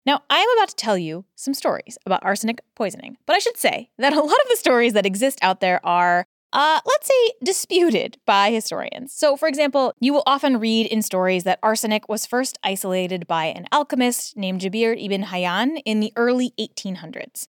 [0.05, 3.59] Now, I am about to tell you some stories about arsenic poisoning, but I should
[3.59, 7.33] say that a lot of the stories that exist out there are, uh, let's say,
[7.45, 9.13] disputed by historians.
[9.13, 13.47] So, for example, you will often read in stories that arsenic was first isolated by
[13.47, 17.47] an alchemist named Jabir ibn Hayyan in the early 1800s.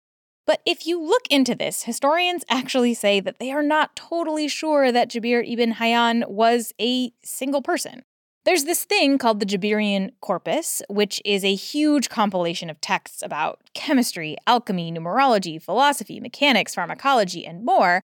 [0.47, 4.91] But if you look into this, historians actually say that they are not totally sure
[4.91, 8.03] that Jabir ibn Hayyan was a single person.
[8.45, 13.61] There's this thing called the Jabirian Corpus, which is a huge compilation of texts about
[13.75, 18.01] chemistry, alchemy, numerology, philosophy, mechanics, pharmacology, and more.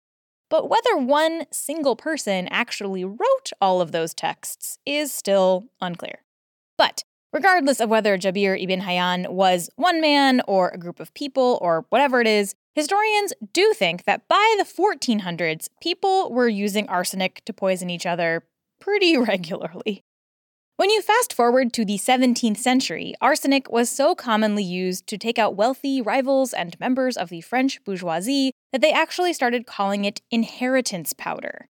[0.50, 6.24] But whether one single person actually wrote all of those texts is still unclear.
[6.78, 11.60] But regardless of whether Jabir ibn Hayyan was one man or a group of people
[11.62, 17.44] or whatever it is, historians do think that by the 1400s, people were using arsenic
[17.46, 18.44] to poison each other
[18.80, 20.04] pretty regularly.
[20.80, 25.38] When you fast forward to the 17th century, arsenic was so commonly used to take
[25.38, 30.22] out wealthy rivals and members of the French bourgeoisie that they actually started calling it
[30.32, 31.68] inheritance powder.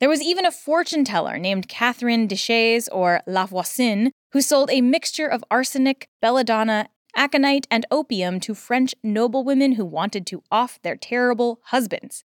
[0.00, 4.82] There was even a fortune teller named Catherine Deshayes or La Voisin who sold a
[4.82, 10.96] mixture of arsenic, belladonna, aconite, and opium to French noblewomen who wanted to off their
[10.96, 12.22] terrible husbands.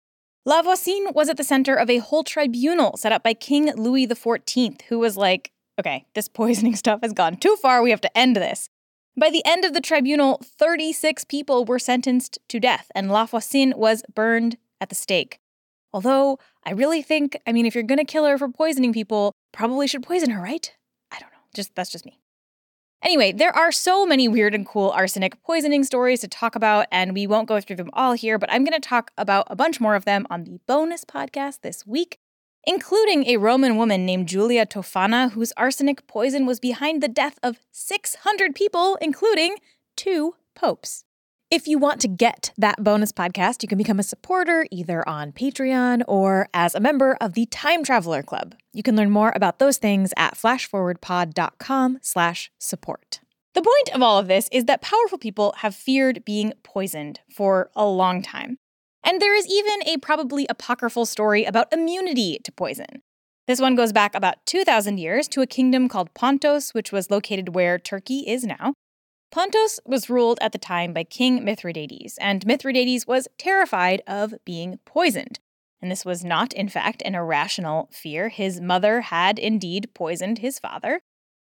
[0.47, 4.07] La Voisin was at the center of a whole tribunal set up by King Louis
[4.07, 7.83] XIV, who was like, okay, this poisoning stuff has gone too far.
[7.83, 8.69] We have to end this.
[9.17, 13.73] By the end of the tribunal, 36 people were sentenced to death, and La Voisin
[13.77, 15.39] was burned at the stake.
[15.93, 19.87] Although, I really think, I mean, if you're gonna kill her for poisoning people, probably
[19.87, 20.75] should poison her, right?
[21.13, 21.39] I don't know.
[21.55, 22.19] Just that's just me.
[23.05, 27.13] Anyway, there are so many weird and cool arsenic poisoning stories to talk about, and
[27.13, 29.95] we won't go through them all here, but I'm to talk about a bunch more
[29.95, 32.19] of them on the bonus podcast this week
[32.67, 37.59] including a Roman woman named Julia Tofana, whose arsenic poison was behind the death of
[37.73, 39.57] 600 people, including
[39.97, 41.05] two popes.
[41.51, 45.31] If you want to get that bonus podcast, you can become a supporter either on
[45.31, 48.57] Patreon or as a member of the Time Traveler Club.
[48.73, 53.21] You can learn more about those things at flashforwardpod.com slash support.
[53.55, 57.71] The point of all of this is that powerful people have feared being poisoned for
[57.77, 58.59] a long time.
[59.05, 63.03] And there is even a probably apocryphal story about immunity to poison.
[63.47, 67.55] This one goes back about 2,000 years to a kingdom called Pontos, which was located
[67.55, 68.73] where Turkey is now.
[69.31, 74.79] Pontos was ruled at the time by King Mithridates, and Mithridates was terrified of being
[74.87, 75.41] poisoned.
[75.83, 78.31] And this was not, in fact, an irrational fear.
[78.31, 81.01] His mother had indeed poisoned his father.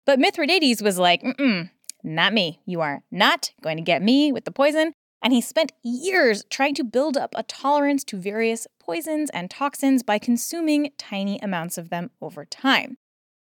[0.06, 2.62] But Mithridates was like, mm not me.
[2.66, 6.76] You are not going to get me with the poison and he spent years trying
[6.76, 11.90] to build up a tolerance to various poisons and toxins by consuming tiny amounts of
[11.90, 12.98] them over time.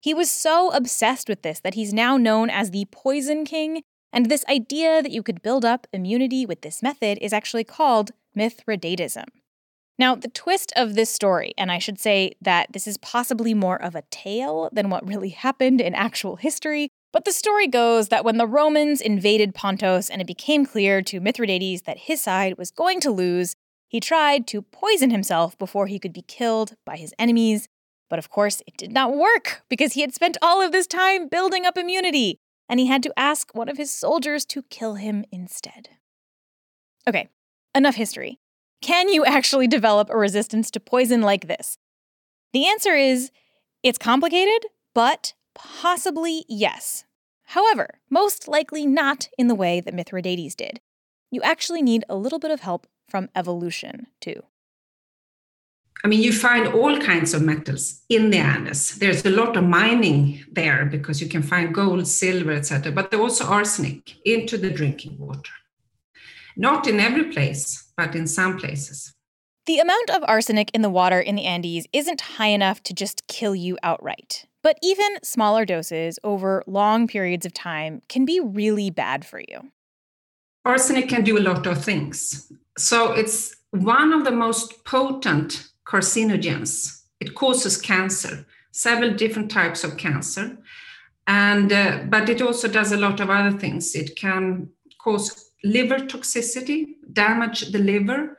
[0.00, 4.26] He was so obsessed with this that he's now known as the Poison King, and
[4.26, 9.26] this idea that you could build up immunity with this method is actually called Mithridatism.
[9.98, 13.80] Now, the twist of this story, and I should say that this is possibly more
[13.80, 18.24] of a tale than what really happened in actual history, but the story goes that
[18.24, 22.70] when the Romans invaded Pontus and it became clear to Mithridates that his side was
[22.70, 23.56] going to lose,
[23.88, 27.68] he tried to poison himself before he could be killed by his enemies.
[28.08, 31.28] But of course, it did not work because he had spent all of this time
[31.28, 35.24] building up immunity, and he had to ask one of his soldiers to kill him
[35.32, 35.90] instead.
[37.08, 37.28] Okay,
[37.74, 38.38] enough history.
[38.80, 41.76] Can you actually develop a resistance to poison like this?
[42.52, 43.30] The answer is
[43.82, 47.04] it's complicated, but Possibly yes.
[47.44, 50.80] However, most likely not in the way that Mithridates did.
[51.30, 54.42] You actually need a little bit of help from evolution, too.
[56.02, 58.98] I mean, you find all kinds of metals in the Andes.
[58.98, 62.90] There's a lot of mining there because you can find gold, silver, etc.
[62.92, 65.52] But there also arsenic into the drinking water.
[66.56, 69.12] Not in every place, but in some places.
[69.66, 73.26] The amount of arsenic in the water in the Andes isn't high enough to just
[73.26, 74.46] kill you outright.
[74.62, 79.70] But even smaller doses over long periods of time can be really bad for you.
[80.64, 82.52] Arsenic can do a lot of things.
[82.76, 87.02] So it's one of the most potent carcinogens.
[87.20, 90.58] It causes cancer, several different types of cancer.
[91.26, 93.94] And uh, but it also does a lot of other things.
[93.94, 94.68] It can
[95.02, 98.36] cause liver toxicity, damage the liver,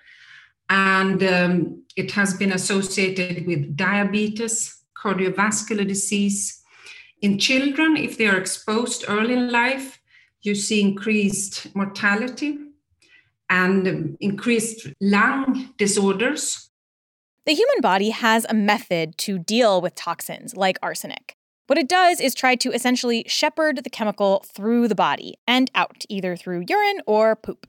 [0.70, 6.62] and um, it has been associated with diabetes, cardiovascular disease.
[7.22, 10.00] In children, if they are exposed early in life,
[10.42, 12.58] you see increased mortality
[13.50, 16.70] and um, increased lung disorders.
[17.46, 21.36] The human body has a method to deal with toxins like arsenic.
[21.68, 26.06] What it does is try to essentially shepherd the chemical through the body and out,
[26.10, 27.68] either through urine or poop.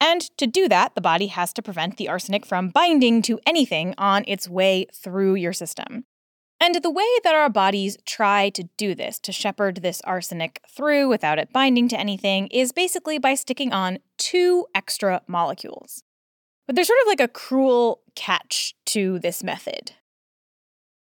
[0.00, 3.94] And to do that, the body has to prevent the arsenic from binding to anything
[3.98, 6.04] on its way through your system.
[6.60, 11.08] And the way that our bodies try to do this, to shepherd this arsenic through
[11.08, 16.02] without it binding to anything, is basically by sticking on two extra molecules.
[16.66, 19.92] But there's sort of like a cruel catch to this method.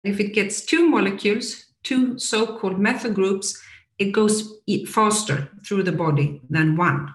[0.03, 3.59] If it gets two molecules, two so called methyl groups,
[3.97, 4.53] it goes
[4.87, 7.13] faster through the body than one.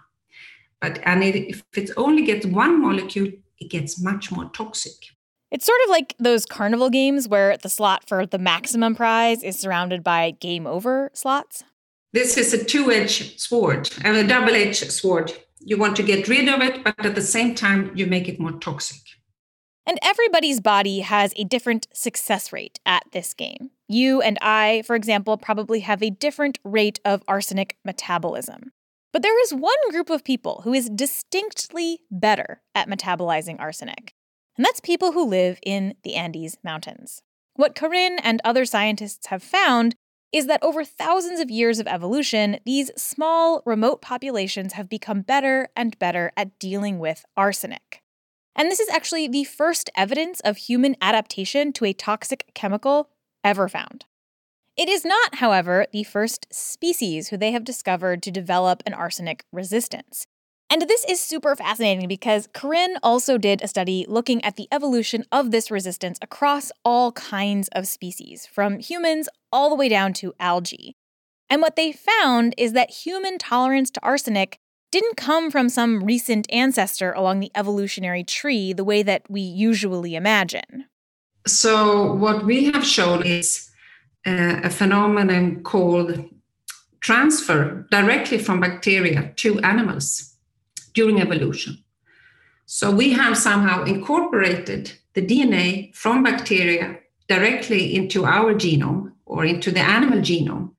[0.80, 4.96] But and it, if it only gets one molecule, it gets much more toxic.
[5.52, 9.60] It's sort of like those carnival games where the slot for the maximum prize is
[9.60, 11.62] surrounded by game over slots.
[12.14, 15.30] This is a two edged sword, and a double edged sword.
[15.60, 18.40] You want to get rid of it, but at the same time, you make it
[18.40, 19.02] more toxic.
[19.86, 23.72] And everybody's body has a different success rate at this game.
[23.88, 28.72] You and I, for example, probably have a different rate of arsenic metabolism.
[29.12, 34.14] But there is one group of people who is distinctly better at metabolizing arsenic
[34.56, 37.22] and that's people who live in the Andes Mountains.
[37.54, 39.94] What Corinne and other scientists have found
[40.32, 45.68] is that over thousands of years of evolution, these small, remote populations have become better
[45.76, 48.02] and better at dealing with arsenic.
[48.56, 53.10] And this is actually the first evidence of human adaptation to a toxic chemical
[53.44, 54.06] ever found.
[54.76, 59.44] It is not, however, the first species who they have discovered to develop an arsenic
[59.52, 60.26] resistance.
[60.72, 65.26] And this is super fascinating because Corinne also did a study looking at the evolution
[65.30, 70.32] of this resistance across all kinds of species, from humans all the way down to
[70.40, 70.96] algae.
[71.50, 76.50] And what they found is that human tolerance to arsenic didn't come from some recent
[76.50, 80.86] ancestor along the evolutionary tree the way that we usually imagine.
[81.46, 83.70] So, what we have shown is
[84.26, 86.30] uh, a phenomenon called
[87.00, 90.31] transfer directly from bacteria to animals
[90.94, 91.82] during evolution.
[92.66, 99.70] So we have somehow incorporated the DNA from bacteria directly into our genome or into
[99.70, 100.72] the animal genome.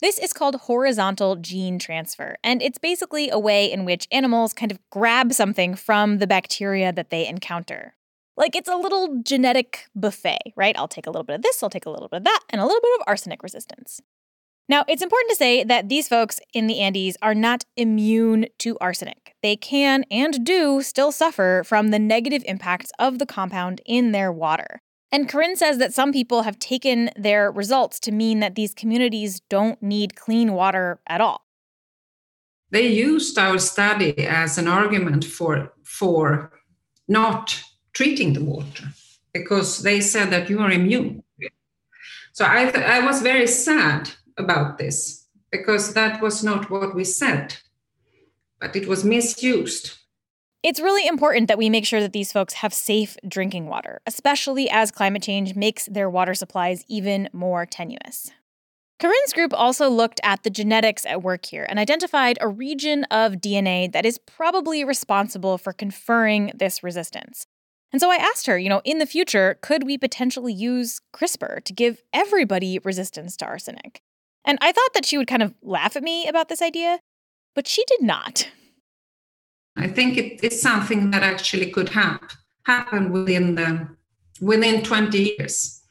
[0.00, 4.70] This is called horizontal gene transfer, and it's basically a way in which animals kind
[4.70, 7.94] of grab something from the bacteria that they encounter.
[8.36, 10.76] Like it's a little genetic buffet, right?
[10.76, 12.60] I'll take a little bit of this, I'll take a little bit of that, and
[12.60, 14.00] a little bit of arsenic resistance.
[14.68, 18.76] Now, it's important to say that these folks in the Andes are not immune to
[18.80, 19.23] arsenic.
[19.44, 24.32] They can and do still suffer from the negative impacts of the compound in their
[24.32, 24.80] water.
[25.12, 29.40] And Corinne says that some people have taken their results to mean that these communities
[29.50, 31.42] don't need clean water at all.
[32.70, 36.50] They used our study as an argument for, for
[37.06, 38.84] not treating the water
[39.34, 41.22] because they said that you are immune.
[42.32, 47.04] So I, th- I was very sad about this because that was not what we
[47.04, 47.58] said,
[48.60, 49.98] but it was misused.
[50.62, 54.70] It's really important that we make sure that these folks have safe drinking water, especially
[54.70, 58.30] as climate change makes their water supplies even more tenuous.
[58.98, 63.34] Corinne's group also looked at the genetics at work here and identified a region of
[63.34, 67.46] DNA that is probably responsible for conferring this resistance.
[67.92, 71.62] And so I asked her, you know, in the future, could we potentially use CRISPR
[71.64, 74.00] to give everybody resistance to arsenic?
[74.44, 77.00] And I thought that she would kind of laugh at me about this idea,
[77.54, 78.48] but she did not.
[79.76, 82.32] I think it's something that actually could hap-
[82.64, 83.88] happen within the
[84.40, 85.82] within 20 years.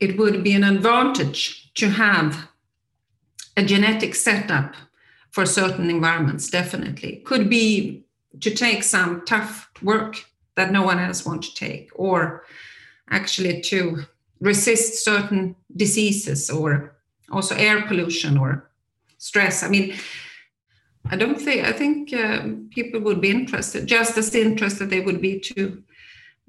[0.00, 2.48] It would be an advantage to have
[3.56, 4.74] a genetic setup
[5.30, 7.22] for certain environments, definitely.
[7.24, 8.04] Could be
[8.40, 10.24] to take some tough work
[10.56, 12.44] that no one else wants to take, or
[13.10, 14.04] actually to
[14.40, 16.96] resist certain diseases or
[17.30, 18.70] also air pollution or
[19.18, 19.62] stress.
[19.62, 19.94] I mean,
[21.10, 25.20] I don't think I think uh, people would be interested, just as interested they would
[25.20, 25.82] be to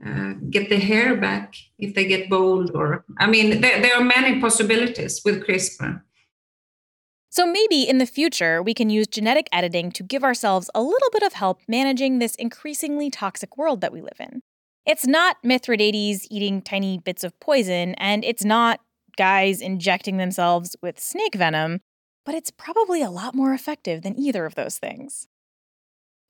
[0.06, 2.72] uh, get the hair back if they get bald.
[2.74, 6.02] Or I mean, there, there are many possibilities with CRISPR.
[7.30, 11.10] So maybe in the future, we can use genetic editing to give ourselves a little
[11.12, 14.42] bit of help managing this increasingly toxic world that we live in.
[14.86, 18.80] It's not Mithridates eating tiny bits of poison, and it's not
[19.18, 21.82] guys injecting themselves with snake venom,
[22.26, 25.28] but it's probably a lot more effective than either of those things.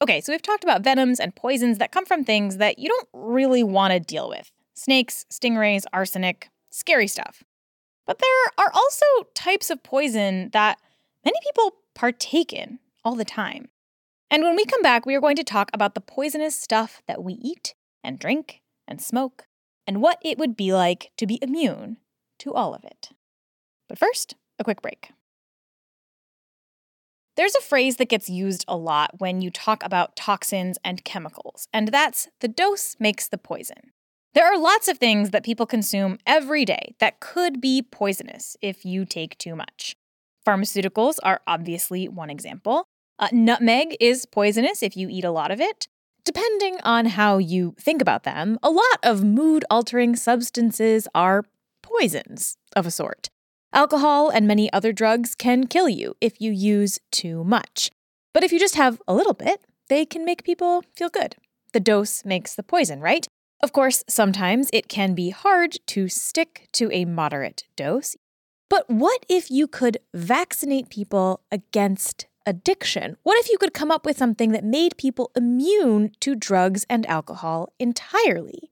[0.02, 3.08] Okay, so we've talked about venoms and poisons that come from things that you don't
[3.14, 7.44] really want to deal with snakes, stingrays, arsenic, scary stuff.
[8.06, 10.80] But there are also types of poison that
[11.24, 13.70] many people partake in all the time.
[14.30, 17.24] And when we come back, we are going to talk about the poisonous stuff that
[17.24, 17.74] we eat
[18.04, 19.48] and drink and smoke
[19.88, 21.98] and what it would be like to be immune
[22.40, 23.12] to all of it.
[23.88, 25.12] But first, a quick break.
[27.36, 31.68] There's a phrase that gets used a lot when you talk about toxins and chemicals,
[31.74, 33.92] and that's the dose makes the poison.
[34.34, 38.86] There are lots of things that people consume every day that could be poisonous if
[38.86, 39.98] you take too much.
[40.48, 42.86] Pharmaceuticals are obviously one example.
[43.20, 45.90] Uh, nutmeg is poisonous if you eat a lot of it.
[46.24, 51.44] Depending on how you think about them, a lot of mood altering substances are
[51.84, 53.30] poisons of a sort.
[53.76, 57.92] Alcohol and many other drugs can kill you if you use too much.
[58.34, 61.36] But if you just have a little bit, they can make people feel good.
[61.74, 63.28] The dose makes the poison, right?
[63.62, 68.16] Of course, sometimes it can be hard to stick to a moderate dose.
[68.70, 73.18] But what if you could vaccinate people against addiction?
[73.24, 77.06] What if you could come up with something that made people immune to drugs and
[77.08, 78.72] alcohol entirely?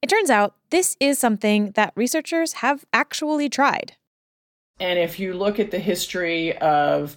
[0.00, 3.96] It turns out this is something that researchers have actually tried.
[4.82, 7.16] And if you look at the history of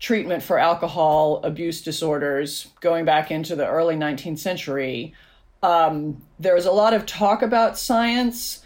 [0.00, 5.14] treatment for alcohol abuse disorders going back into the early 19th century,
[5.62, 8.64] um, there's a lot of talk about science,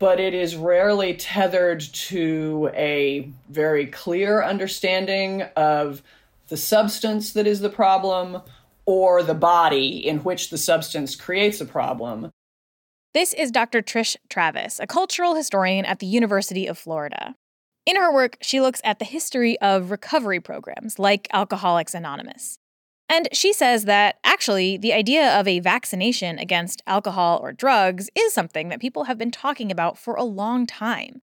[0.00, 6.02] but it is rarely tethered to a very clear understanding of
[6.48, 8.42] the substance that is the problem
[8.86, 12.32] or the body in which the substance creates a problem.
[13.16, 13.80] This is Dr.
[13.80, 17.34] Trysh Travis, a cultural historian at the University of Florida.
[17.86, 22.58] In her work, she looks at the history of recovery programs like Alcoholics Anonymous.
[23.08, 28.34] And she says that actually, the idea of a vaccination against alcohol or drugs is
[28.34, 31.22] something that people have been talking about for a long time.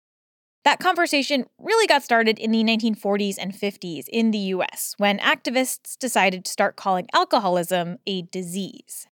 [0.64, 5.98] That conversation really got started in the 1940s and 50s in the US when activists
[5.98, 9.08] decided to start calling alcoholism a disease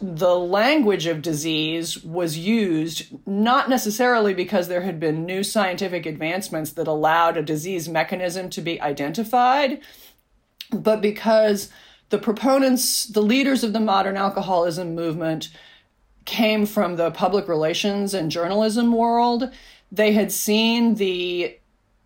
[0.00, 6.72] the language of disease was used not necessarily because there had been new scientific advancements
[6.72, 9.80] that allowed a disease mechanism to be identified,
[10.72, 11.70] but because
[12.08, 15.50] the proponents, the leaders of the modern alcoholism movement,
[16.24, 19.50] came from the public relations and journalism world.
[19.92, 21.58] They had seen the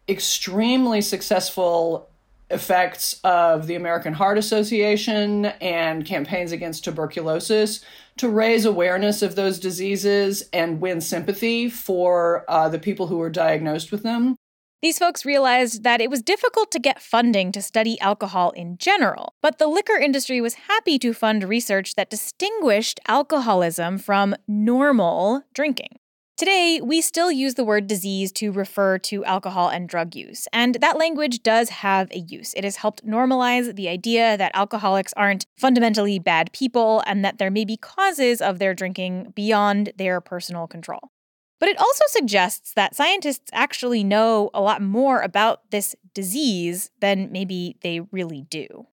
[0.08, 2.08] extremely successful
[2.54, 7.84] effects of the American Heart Association and campaigns against tuberculosis
[8.16, 13.30] to raise awareness of those diseases and win sympathy for uh, the people who were
[13.30, 14.36] diagnosed with them.
[14.82, 19.32] These folks realized that it was difficult to get funding to study alcohol in general,
[19.40, 25.98] but the liquor industry was happy to fund research that distinguished alcoholism from normal drinking.
[26.36, 30.74] Today, we still use the word disease to refer to alcohol and drug use, and
[30.80, 32.52] that language does have a use.
[32.54, 37.52] It has helped normalize the idea that alcoholics aren't fundamentally bad people and that there
[37.52, 41.12] may be causes of their drinking beyond their personal control.
[41.60, 47.30] But it also suggests that scientists actually know a lot more about this disease than
[47.30, 48.88] maybe they really do.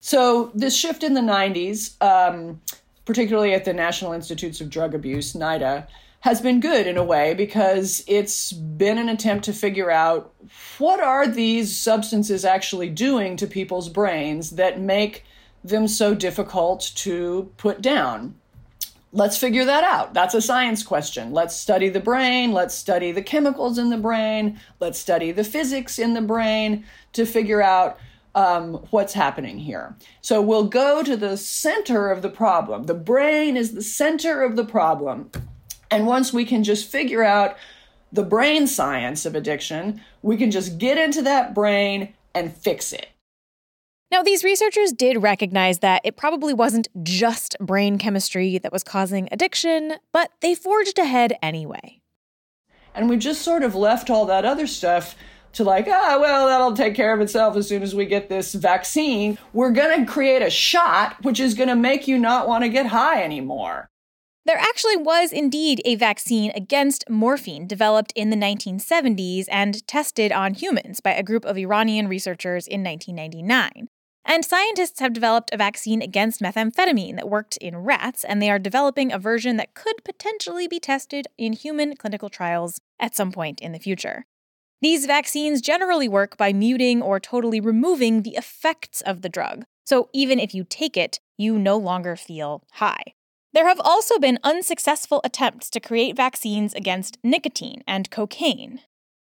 [0.00, 2.60] So, this shift in the 90s, um,
[3.06, 5.86] particularly at the National Institutes of Drug Abuse, NIDA,
[6.22, 10.32] has been good in a way because it's been an attempt to figure out
[10.78, 15.24] what are these substances actually doing to people's brains that make
[15.64, 18.36] them so difficult to put down.
[19.12, 20.14] Let's figure that out.
[20.14, 21.32] That's a science question.
[21.32, 22.52] Let's study the brain.
[22.52, 24.60] Let's study the chemicals in the brain.
[24.78, 27.98] Let's study the physics in the brain to figure out
[28.36, 29.96] um, what's happening here.
[30.20, 32.84] So we'll go to the center of the problem.
[32.84, 35.32] The brain is the center of the problem.
[35.92, 37.56] And once we can just figure out
[38.12, 43.08] the brain science of addiction, we can just get into that brain and fix it.
[44.10, 49.28] Now, these researchers did recognize that it probably wasn't just brain chemistry that was causing
[49.30, 52.00] addiction, but they forged ahead anyway.
[52.94, 55.14] And we just sort of left all that other stuff
[55.54, 58.54] to like, ah, well, that'll take care of itself as soon as we get this
[58.54, 59.36] vaccine.
[59.52, 62.70] We're going to create a shot which is going to make you not want to
[62.70, 63.90] get high anymore.
[64.44, 70.54] There actually was indeed a vaccine against morphine developed in the 1970s and tested on
[70.54, 73.86] humans by a group of Iranian researchers in 1999.
[74.24, 78.58] And scientists have developed a vaccine against methamphetamine that worked in rats, and they are
[78.58, 83.60] developing a version that could potentially be tested in human clinical trials at some point
[83.60, 84.24] in the future.
[84.80, 90.08] These vaccines generally work by muting or totally removing the effects of the drug, So
[90.12, 93.14] even if you take it, you no longer feel high.
[93.54, 98.80] There have also been unsuccessful attempts to create vaccines against nicotine and cocaine.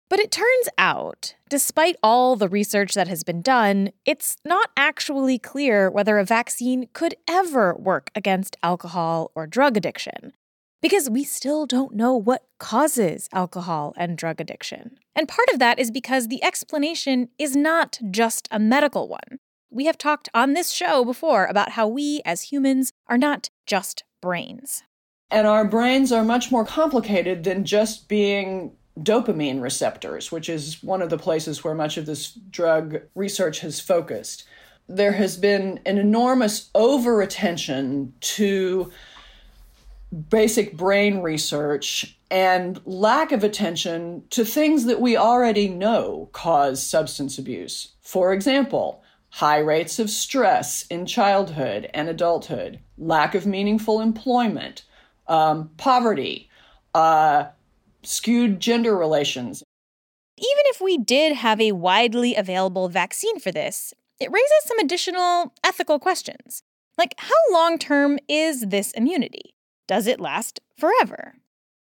[0.09, 5.37] But it turns out, despite all the research that has been done, it's not actually
[5.37, 10.33] clear whether a vaccine could ever work against alcohol or drug addiction.
[10.81, 14.97] Because we still don't know what causes alcohol and drug addiction.
[15.15, 19.39] And part of that is because the explanation is not just a medical one.
[19.69, 24.03] We have talked on this show before about how we as humans are not just
[24.21, 24.83] brains.
[25.29, 31.01] And our brains are much more complicated than just being dopamine receptors, which is one
[31.01, 34.45] of the places where much of this drug research has focused.
[34.87, 38.91] There has been an enormous over attention to
[40.29, 47.37] basic brain research and lack of attention to things that we already know cause substance
[47.37, 47.89] abuse.
[48.01, 54.83] For example, high rates of stress in childhood and adulthood, lack of meaningful employment,
[55.27, 56.49] um, poverty,
[56.95, 57.45] uh,
[58.03, 59.63] skewed gender relations.
[60.37, 65.53] Even if we did have a widely available vaccine for this, it raises some additional
[65.63, 66.63] ethical questions.
[66.97, 69.53] Like, how long term is this immunity?
[69.87, 71.35] Does it last forever?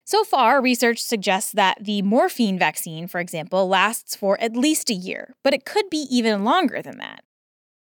[0.05, 4.95] So far, research suggests that the morphine vaccine, for example, lasts for at least a
[4.95, 7.23] year, but it could be even longer than that.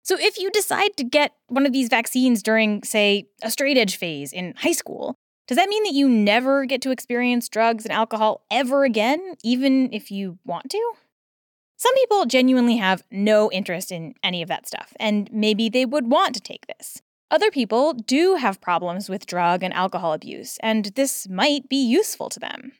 [0.09, 3.95] So if you decide to get one of these vaccines during, say, a straight edge
[3.95, 5.13] phase in high school,
[5.47, 9.93] does that mean that you never get to experience drugs and alcohol ever again, even
[9.93, 10.93] if you want to?
[11.77, 16.09] Some people genuinely have no interest in any of that stuff, and maybe they would
[16.09, 17.03] want to take this.
[17.29, 22.29] Other people do have problems with drug and alcohol abuse, and this might be useful
[22.29, 22.71] to them.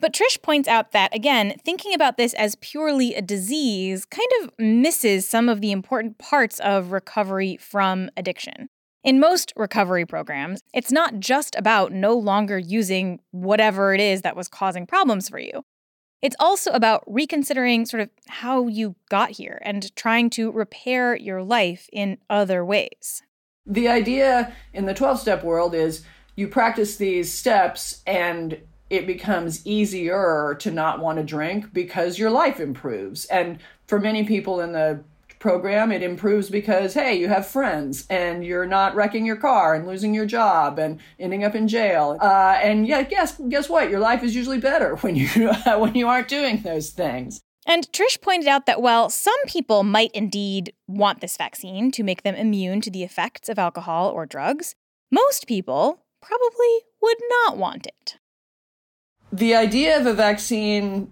[0.00, 4.50] But Trysh points out that, again, thinking about this as purely a disease kind of
[4.58, 8.68] misses some of the important parts of recovery from addiction.
[9.02, 14.36] In most recovery programs, it's not just about no longer using whatever it is that
[14.36, 15.64] was causing problems for you.
[16.20, 21.42] It's also about reconsidering sort of how you got here and trying to repair your
[21.42, 23.22] life in other ways.
[23.66, 28.60] The idea in the 12 step world is you practice these steps and
[28.90, 33.24] it becomes easier to not want to drink because your life improves.
[33.26, 35.02] And for many people in the
[35.38, 39.86] program, it improves because, hey, you have friends and you're not wrecking your car and
[39.86, 42.18] losing your job and ending up in jail.
[42.20, 43.90] Uh, and yeah, guess, guess what?
[43.90, 45.28] Your life is usually better when you,
[45.78, 47.40] when you aren't doing those things.
[47.66, 52.22] And Trysh pointed out that while some people might indeed want this vaccine to make
[52.22, 54.74] them immune to the effects of alcohol or drugs,
[55.10, 58.16] most people probably would not want it.
[59.32, 61.10] The idea of a vaccine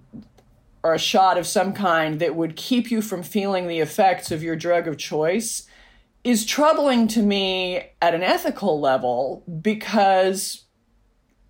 [0.82, 4.42] or a shot of some kind that would keep you from feeling the effects of
[4.42, 5.66] your drug of choice
[6.22, 10.64] is troubling to me at an ethical level because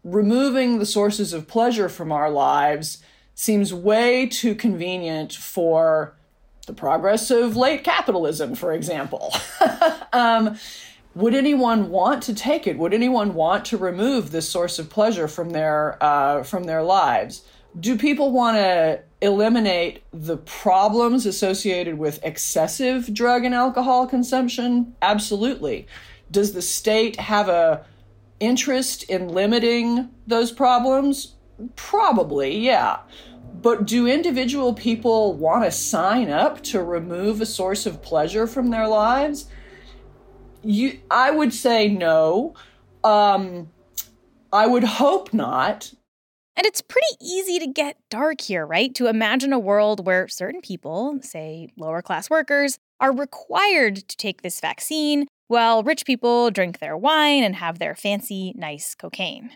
[0.04, 3.02] removing the sources of pleasure from our lives
[3.34, 6.16] seems way too convenient for
[6.66, 9.34] the progress of late capitalism, for example.
[10.12, 10.58] um,
[11.16, 12.76] would anyone want to take it?
[12.76, 17.42] Would anyone want to remove this source of pleasure from their uh, from their lives?
[17.80, 24.94] Do people want to eliminate the problems associated with excessive drug and alcohol consumption?
[25.00, 25.86] Absolutely.
[26.30, 27.86] Does the state have a
[28.38, 31.34] interest in limiting those problems?
[31.76, 32.98] Probably, yeah.
[33.62, 38.68] But do individual people want to sign up to remove a source of pleasure from
[38.68, 39.46] their lives?
[40.66, 42.54] You, I would say no.
[43.04, 43.70] Um,
[44.52, 45.92] I would hope not.
[46.56, 48.94] And it's pretty easy to get dark here, right?
[48.96, 54.42] To imagine a world where certain people, say lower class workers, are required to take
[54.42, 59.50] this vaccine while rich people drink their wine and have their fancy, nice cocaine.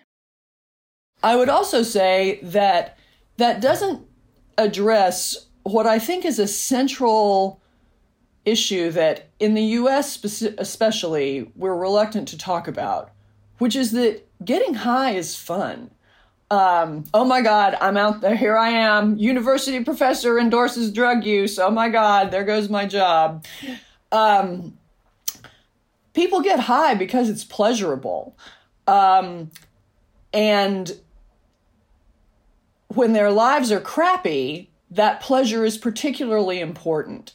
[1.22, 2.96] I would also say that
[3.38, 4.06] that doesn't
[4.58, 7.60] address what I think is a central
[8.50, 10.22] issue that in the US
[10.58, 13.10] especially we're reluctant to talk about,
[13.58, 15.90] which is that getting high is fun.
[16.50, 18.34] Um, oh my God, I'm out there.
[18.34, 19.16] Here I am.
[19.16, 21.58] University professor endorses drug use.
[21.58, 23.46] Oh my God, there goes my job.
[24.10, 24.76] Um,
[26.12, 28.36] people get high because it's pleasurable.
[28.88, 29.52] Um,
[30.32, 30.92] and
[32.88, 37.34] when their lives are crappy, that pleasure is particularly important.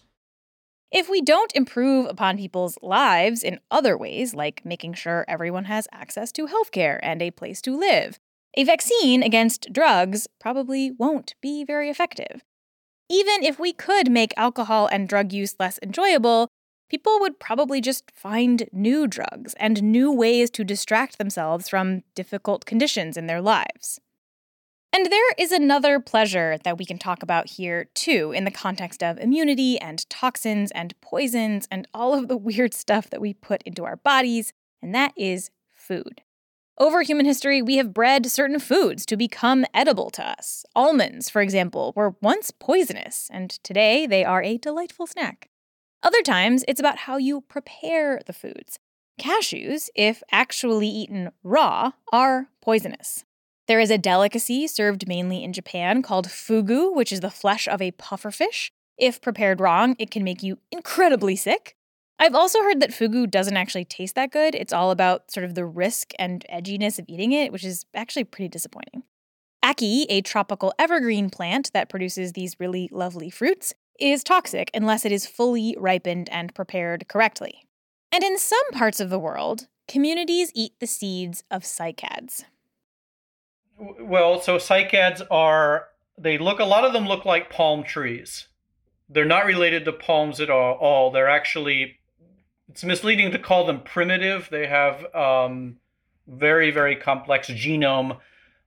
[0.91, 5.87] If we don't improve upon people's lives in other ways, like making sure everyone has
[5.91, 8.19] access to healthcare and a place to live,
[8.55, 12.43] a vaccine against drugs probably won't be very effective.
[13.09, 16.47] Even if we could make alcohol and drug use less enjoyable,
[16.89, 22.65] people would probably just find new drugs and new ways to distract themselves from difficult
[22.65, 23.99] conditions in their lives.
[24.95, 29.03] And there is another pleasure that we can talk about here, too, in the context
[29.03, 33.61] of immunity and toxins and poisons and all of the weird stuff that we put
[33.63, 36.21] into our bodies, and that is food.
[36.77, 40.63] Over human history, we have bred certain foods to become edible to us.
[40.77, 45.49] Almonds, for example, were once poisonous, and today they are a delightful snack.
[46.03, 48.79] Other times, it's about how you prepare the foods.
[49.19, 53.25] Cashews, if actually eaten raw, are poisonous.
[53.67, 57.81] There is a delicacy served mainly in Japan called fugu, which is the flesh of
[57.81, 58.69] a pufferfish.
[58.97, 61.75] If prepared wrong, it can make you incredibly sick.
[62.17, 64.55] I've also heard that fugu doesn't actually taste that good.
[64.55, 68.23] It's all about sort of the risk and edginess of eating it, which is actually
[68.23, 69.03] pretty disappointing.
[69.63, 75.11] Ackee, a tropical evergreen plant that produces these really lovely fruits, is toxic unless it
[75.11, 77.63] is fully ripened and prepared correctly.
[78.11, 82.45] And in some parts of the world, communities eat the seeds of cycads.
[83.77, 88.47] Well, so cycads are they look a lot of them look like palm trees.
[89.09, 90.75] They're not related to palms at all.
[90.75, 91.11] all.
[91.11, 91.99] They're actually
[92.69, 94.47] it's misleading to call them primitive.
[94.49, 95.77] They have um,
[96.27, 98.19] very very complex genome,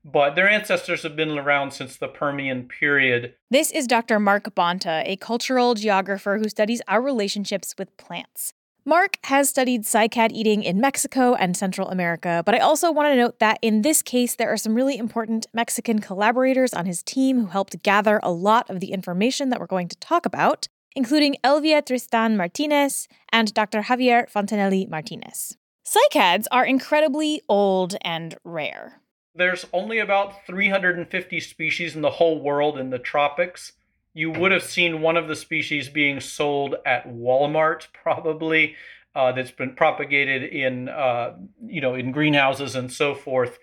[0.05, 3.35] but their ancestors have been around since the Permian period.
[3.51, 4.21] This is Dr.
[4.21, 8.53] Mark Bonta, a cultural geographer who studies our relationships with plants.
[8.89, 13.17] Mark has studied cycad eating in Mexico and Central America, but I also want to
[13.17, 17.39] note that in this case, there are some really important Mexican collaborators on his team
[17.41, 21.37] who helped gather a lot of the information that we're going to talk about, including
[21.45, 23.83] Elvia Tristan Martinez and Dr.
[23.83, 25.59] Javier Fontanelli Martinez.
[25.85, 29.03] Cycads are incredibly old and rare.
[29.35, 33.73] There's only about 350 species in the whole world in the tropics
[34.19, 38.75] you would have seen one of the species being sold at Walmart, probably,
[39.15, 43.61] uh, that's been propagated in, uh, you know, in greenhouses and so forth.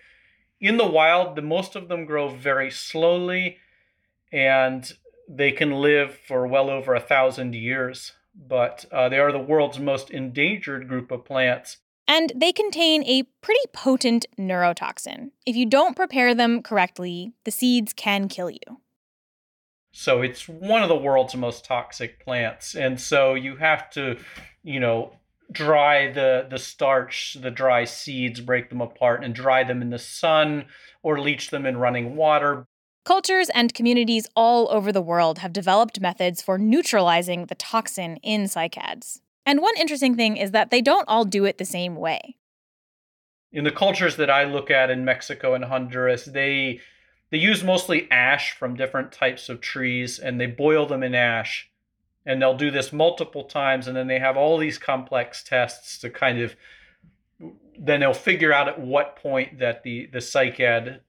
[0.58, 3.58] In the wild, the most of them grow very slowly,
[4.32, 4.90] and
[5.28, 8.12] they can live for well over a thousand years.
[8.34, 11.76] But uh, they are the world's most endangered group of plants.
[12.08, 15.32] And they contain a pretty potent neurotoxin.
[15.44, 18.80] If you don't prepare them correctly, the seeds can kill you.
[19.98, 22.74] So it's one of the world's most toxic plants.
[22.74, 24.18] And so you have to,
[24.62, 25.14] you know,
[25.50, 29.98] dry the the starch, the dry seeds, break them apart and dry them in the
[29.98, 30.66] sun
[31.02, 32.66] or leach them in running water.
[33.06, 38.44] Cultures and communities all over the world have developed methods for neutralizing the toxin in
[38.44, 39.20] cycads.
[39.46, 42.36] And one interesting thing is that they don't all do it the same way.
[43.50, 46.80] In the cultures that I look at in Mexico and Honduras, they
[47.36, 51.68] they use mostly ash from different types of trees and they boil them in ash
[52.24, 56.08] and they'll do this multiple times and then they have all these complex tests to
[56.08, 56.56] kind of
[57.78, 61.00] then they'll figure out at what point that the the cycad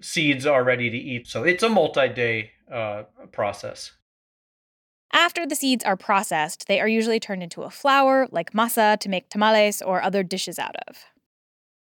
[0.00, 1.26] seeds are ready to eat.
[1.26, 3.02] So it's a multi-day uh,
[3.32, 3.90] process.
[5.12, 9.08] After the seeds are processed they are usually turned into a flour like masa to
[9.08, 10.98] make tamales or other dishes out of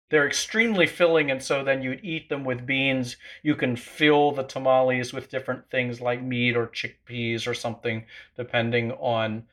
[0.09, 3.17] they're extremely filling, and so then you'd eat them with beans.
[3.43, 8.05] You can fill the tamales with different things like meat or chickpeas or something,
[8.35, 9.43] depending on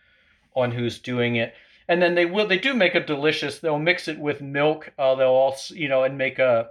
[0.55, 1.55] on who's doing it.
[1.89, 3.59] And then they will they do make a delicious.
[3.59, 4.93] They'll mix it with milk.
[4.99, 6.71] Uh, they'll also you know and make a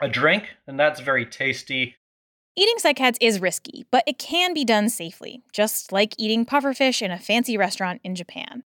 [0.00, 1.96] a drink, and that's very tasty.
[2.56, 7.10] Eating cycads is risky, but it can be done safely, just like eating pufferfish in
[7.10, 8.64] a fancy restaurant in Japan.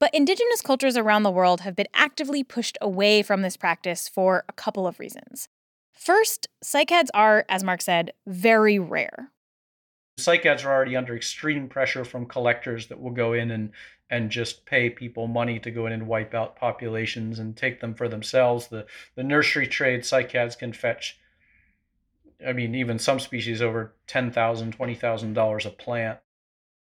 [0.00, 4.44] But indigenous cultures around the world have been actively pushed away from this practice for
[4.48, 5.48] a couple of reasons.
[5.92, 9.30] First, cycads are, as Mark said, very rare.
[10.18, 13.70] Cycads are already under extreme pressure from collectors that will go in and,
[14.10, 17.94] and just pay people money to go in and wipe out populations and take them
[17.94, 18.68] for themselves.
[18.68, 21.18] The, the nursery trade cycads can fetch,
[22.46, 24.32] I mean, even some species over $10,000,
[24.76, 26.18] $20,000 a plant.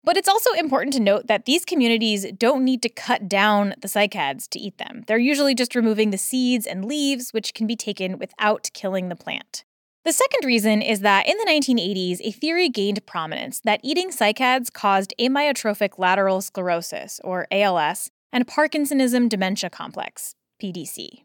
[0.05, 3.89] But it's also important to note that these communities don't need to cut down the
[3.89, 5.03] cycads to eat them.
[5.07, 9.17] They're usually just removing the seeds and leaves, which can be taken without killing the
[9.17, 9.65] plant.
[10.05, 14.71] The second reason is that in the 1980s, a theory gained prominence that eating cycads
[14.71, 21.23] caused amyotrophic lateral sclerosis, or ALS, and Parkinsonism dementia complex, PDC.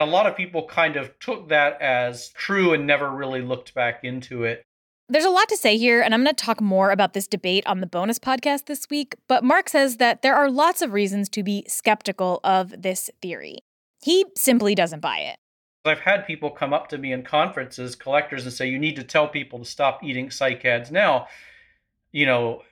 [0.00, 4.02] A lot of people kind of took that as true and never really looked back
[4.02, 4.64] into it.
[5.10, 7.66] There's a lot to say here, and I'm going to talk more about this debate
[7.66, 9.14] on the bonus podcast this week.
[9.26, 13.60] But Mark says that there are lots of reasons to be skeptical of this theory.
[14.02, 15.38] He simply doesn't buy it.
[15.86, 19.02] I've had people come up to me in conferences, collectors, and say, you need to
[19.02, 21.28] tell people to stop eating cycads now.
[22.12, 22.62] You know,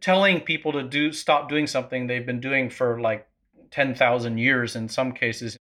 [0.00, 3.28] telling people to do stop doing something they've been doing for like
[3.70, 5.56] 10,000 years in some cases.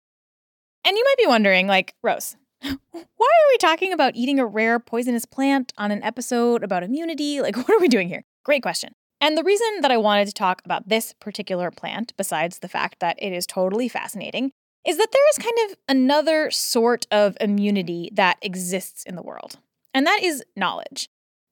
[0.83, 4.79] And you might be wondering, like, Rose, why are we talking about eating a rare
[4.79, 7.33] poisonous plant on an episode about immunity?
[7.41, 8.23] Like, what are we doing here?
[8.45, 8.93] Great question.
[9.19, 12.99] And the reason that I wanted to talk about this particular plant, besides the fact
[12.99, 14.51] that it is totally fascinating,
[14.85, 19.59] is that there is kind of another sort of immunity that exists in the world,
[19.93, 21.09] and that is knowledge.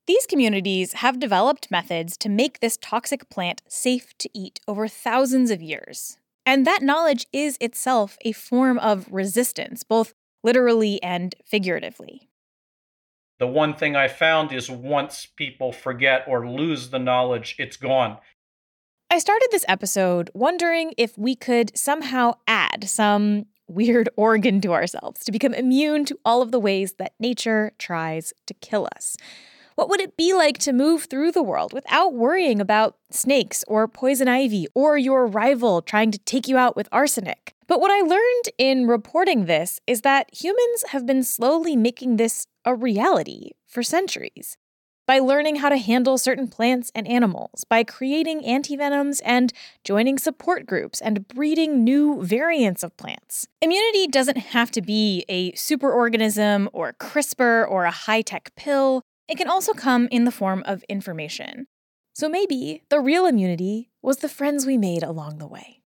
[0.08, 5.52] These communities have developed methods to make this toxic plant safe to eat over thousands
[5.52, 6.18] of years.
[6.46, 10.14] And that knowledge is itself a form of resistance, both
[10.44, 12.30] literally and figuratively.
[13.40, 18.18] The one thing I found is once people forget or lose the knowledge, it's gone.
[19.10, 25.24] I started this episode wondering if we could somehow add some weird organ to ourselves
[25.24, 29.16] to become immune to all of the ways that nature tries to kill us.
[29.82, 33.88] What would it be like to move through the world without worrying about snakes or
[33.88, 37.56] poison ivy or your rival trying to take you out with arsenic?
[37.66, 42.46] But what I learned in reporting this is that humans have been slowly making this
[42.64, 44.56] a reality for centuries.
[45.08, 49.52] By learning how to handle certain plants and animals, by creating antivenoms and
[49.84, 53.48] joining support groups and breeding new variants of plants.
[53.64, 59.02] Immunity doesn't have to be a superorganism or CRISPR or a high tech pill.
[59.32, 61.68] It can also come in the form of information.
[62.14, 65.78] So maybe the real immunity was the friends we made along the way.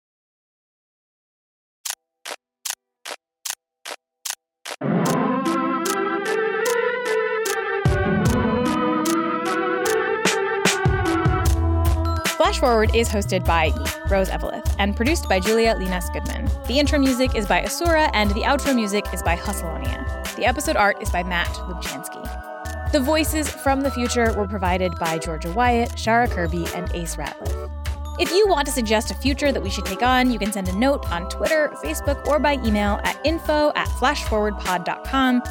[12.36, 16.50] Flash Forward is hosted by me, Rose Eveleth, and produced by Julia Llinas Goodman.
[16.68, 20.04] The intro music is by Asura, and the outro music is by Hussalonia.
[20.36, 22.35] The episode art is by Matt Lubchansky.
[22.96, 27.70] The voices from the future were provided by Georgia Wyatt, Shara Kirby, and Ace Ratliff.
[28.22, 30.70] If you want to suggest a future that we should take on, you can send
[30.70, 35.44] a note on Twitter, Facebook, or by email at info at flashforwardpod.com.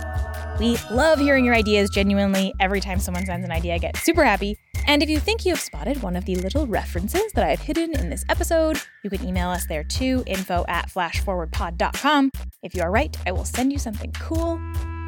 [0.58, 2.54] We love hearing your ideas genuinely.
[2.60, 4.56] Every time someone sends an idea, I get super happy.
[4.86, 7.92] And if you think you have spotted one of the little references that I've hidden
[7.92, 12.30] in this episode, you can email us there too, info at flashforwardpod.com.
[12.62, 14.58] If you are right, I will send you something cool.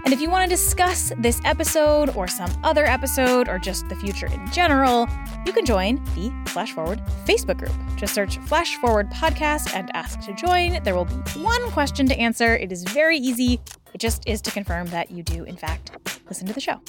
[0.06, 3.96] And if you want to discuss this episode or some other episode or just the
[3.96, 5.08] future in general,
[5.44, 7.72] you can join the Flash Forward Facebook group.
[7.96, 10.80] Just search Flash Forward Podcast and ask to join.
[10.84, 12.54] There will be one question to answer.
[12.54, 13.58] It is very easy.
[13.94, 15.90] It just is to confirm that you do, in fact,
[16.28, 16.80] listen to the show.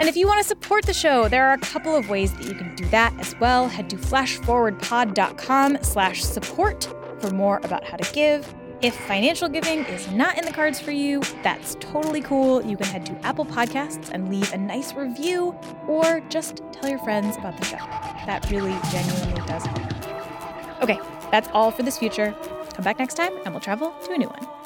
[0.00, 2.44] And if you want to support the show, there are a couple of ways that
[2.48, 3.68] you can do that as well.
[3.68, 8.52] Head to flashforwardpod.com slash support for more about how to give.
[8.82, 12.66] If financial giving is not in the cards for you, that's totally cool.
[12.66, 15.56] You can head to Apple Podcasts and leave a nice review
[15.86, 17.76] or just tell your friends about the show.
[17.76, 20.82] That really genuinely does help.
[20.82, 20.98] Okay,
[21.30, 22.34] that's all for this future.
[22.74, 24.61] Come back next time and we'll travel to a new one.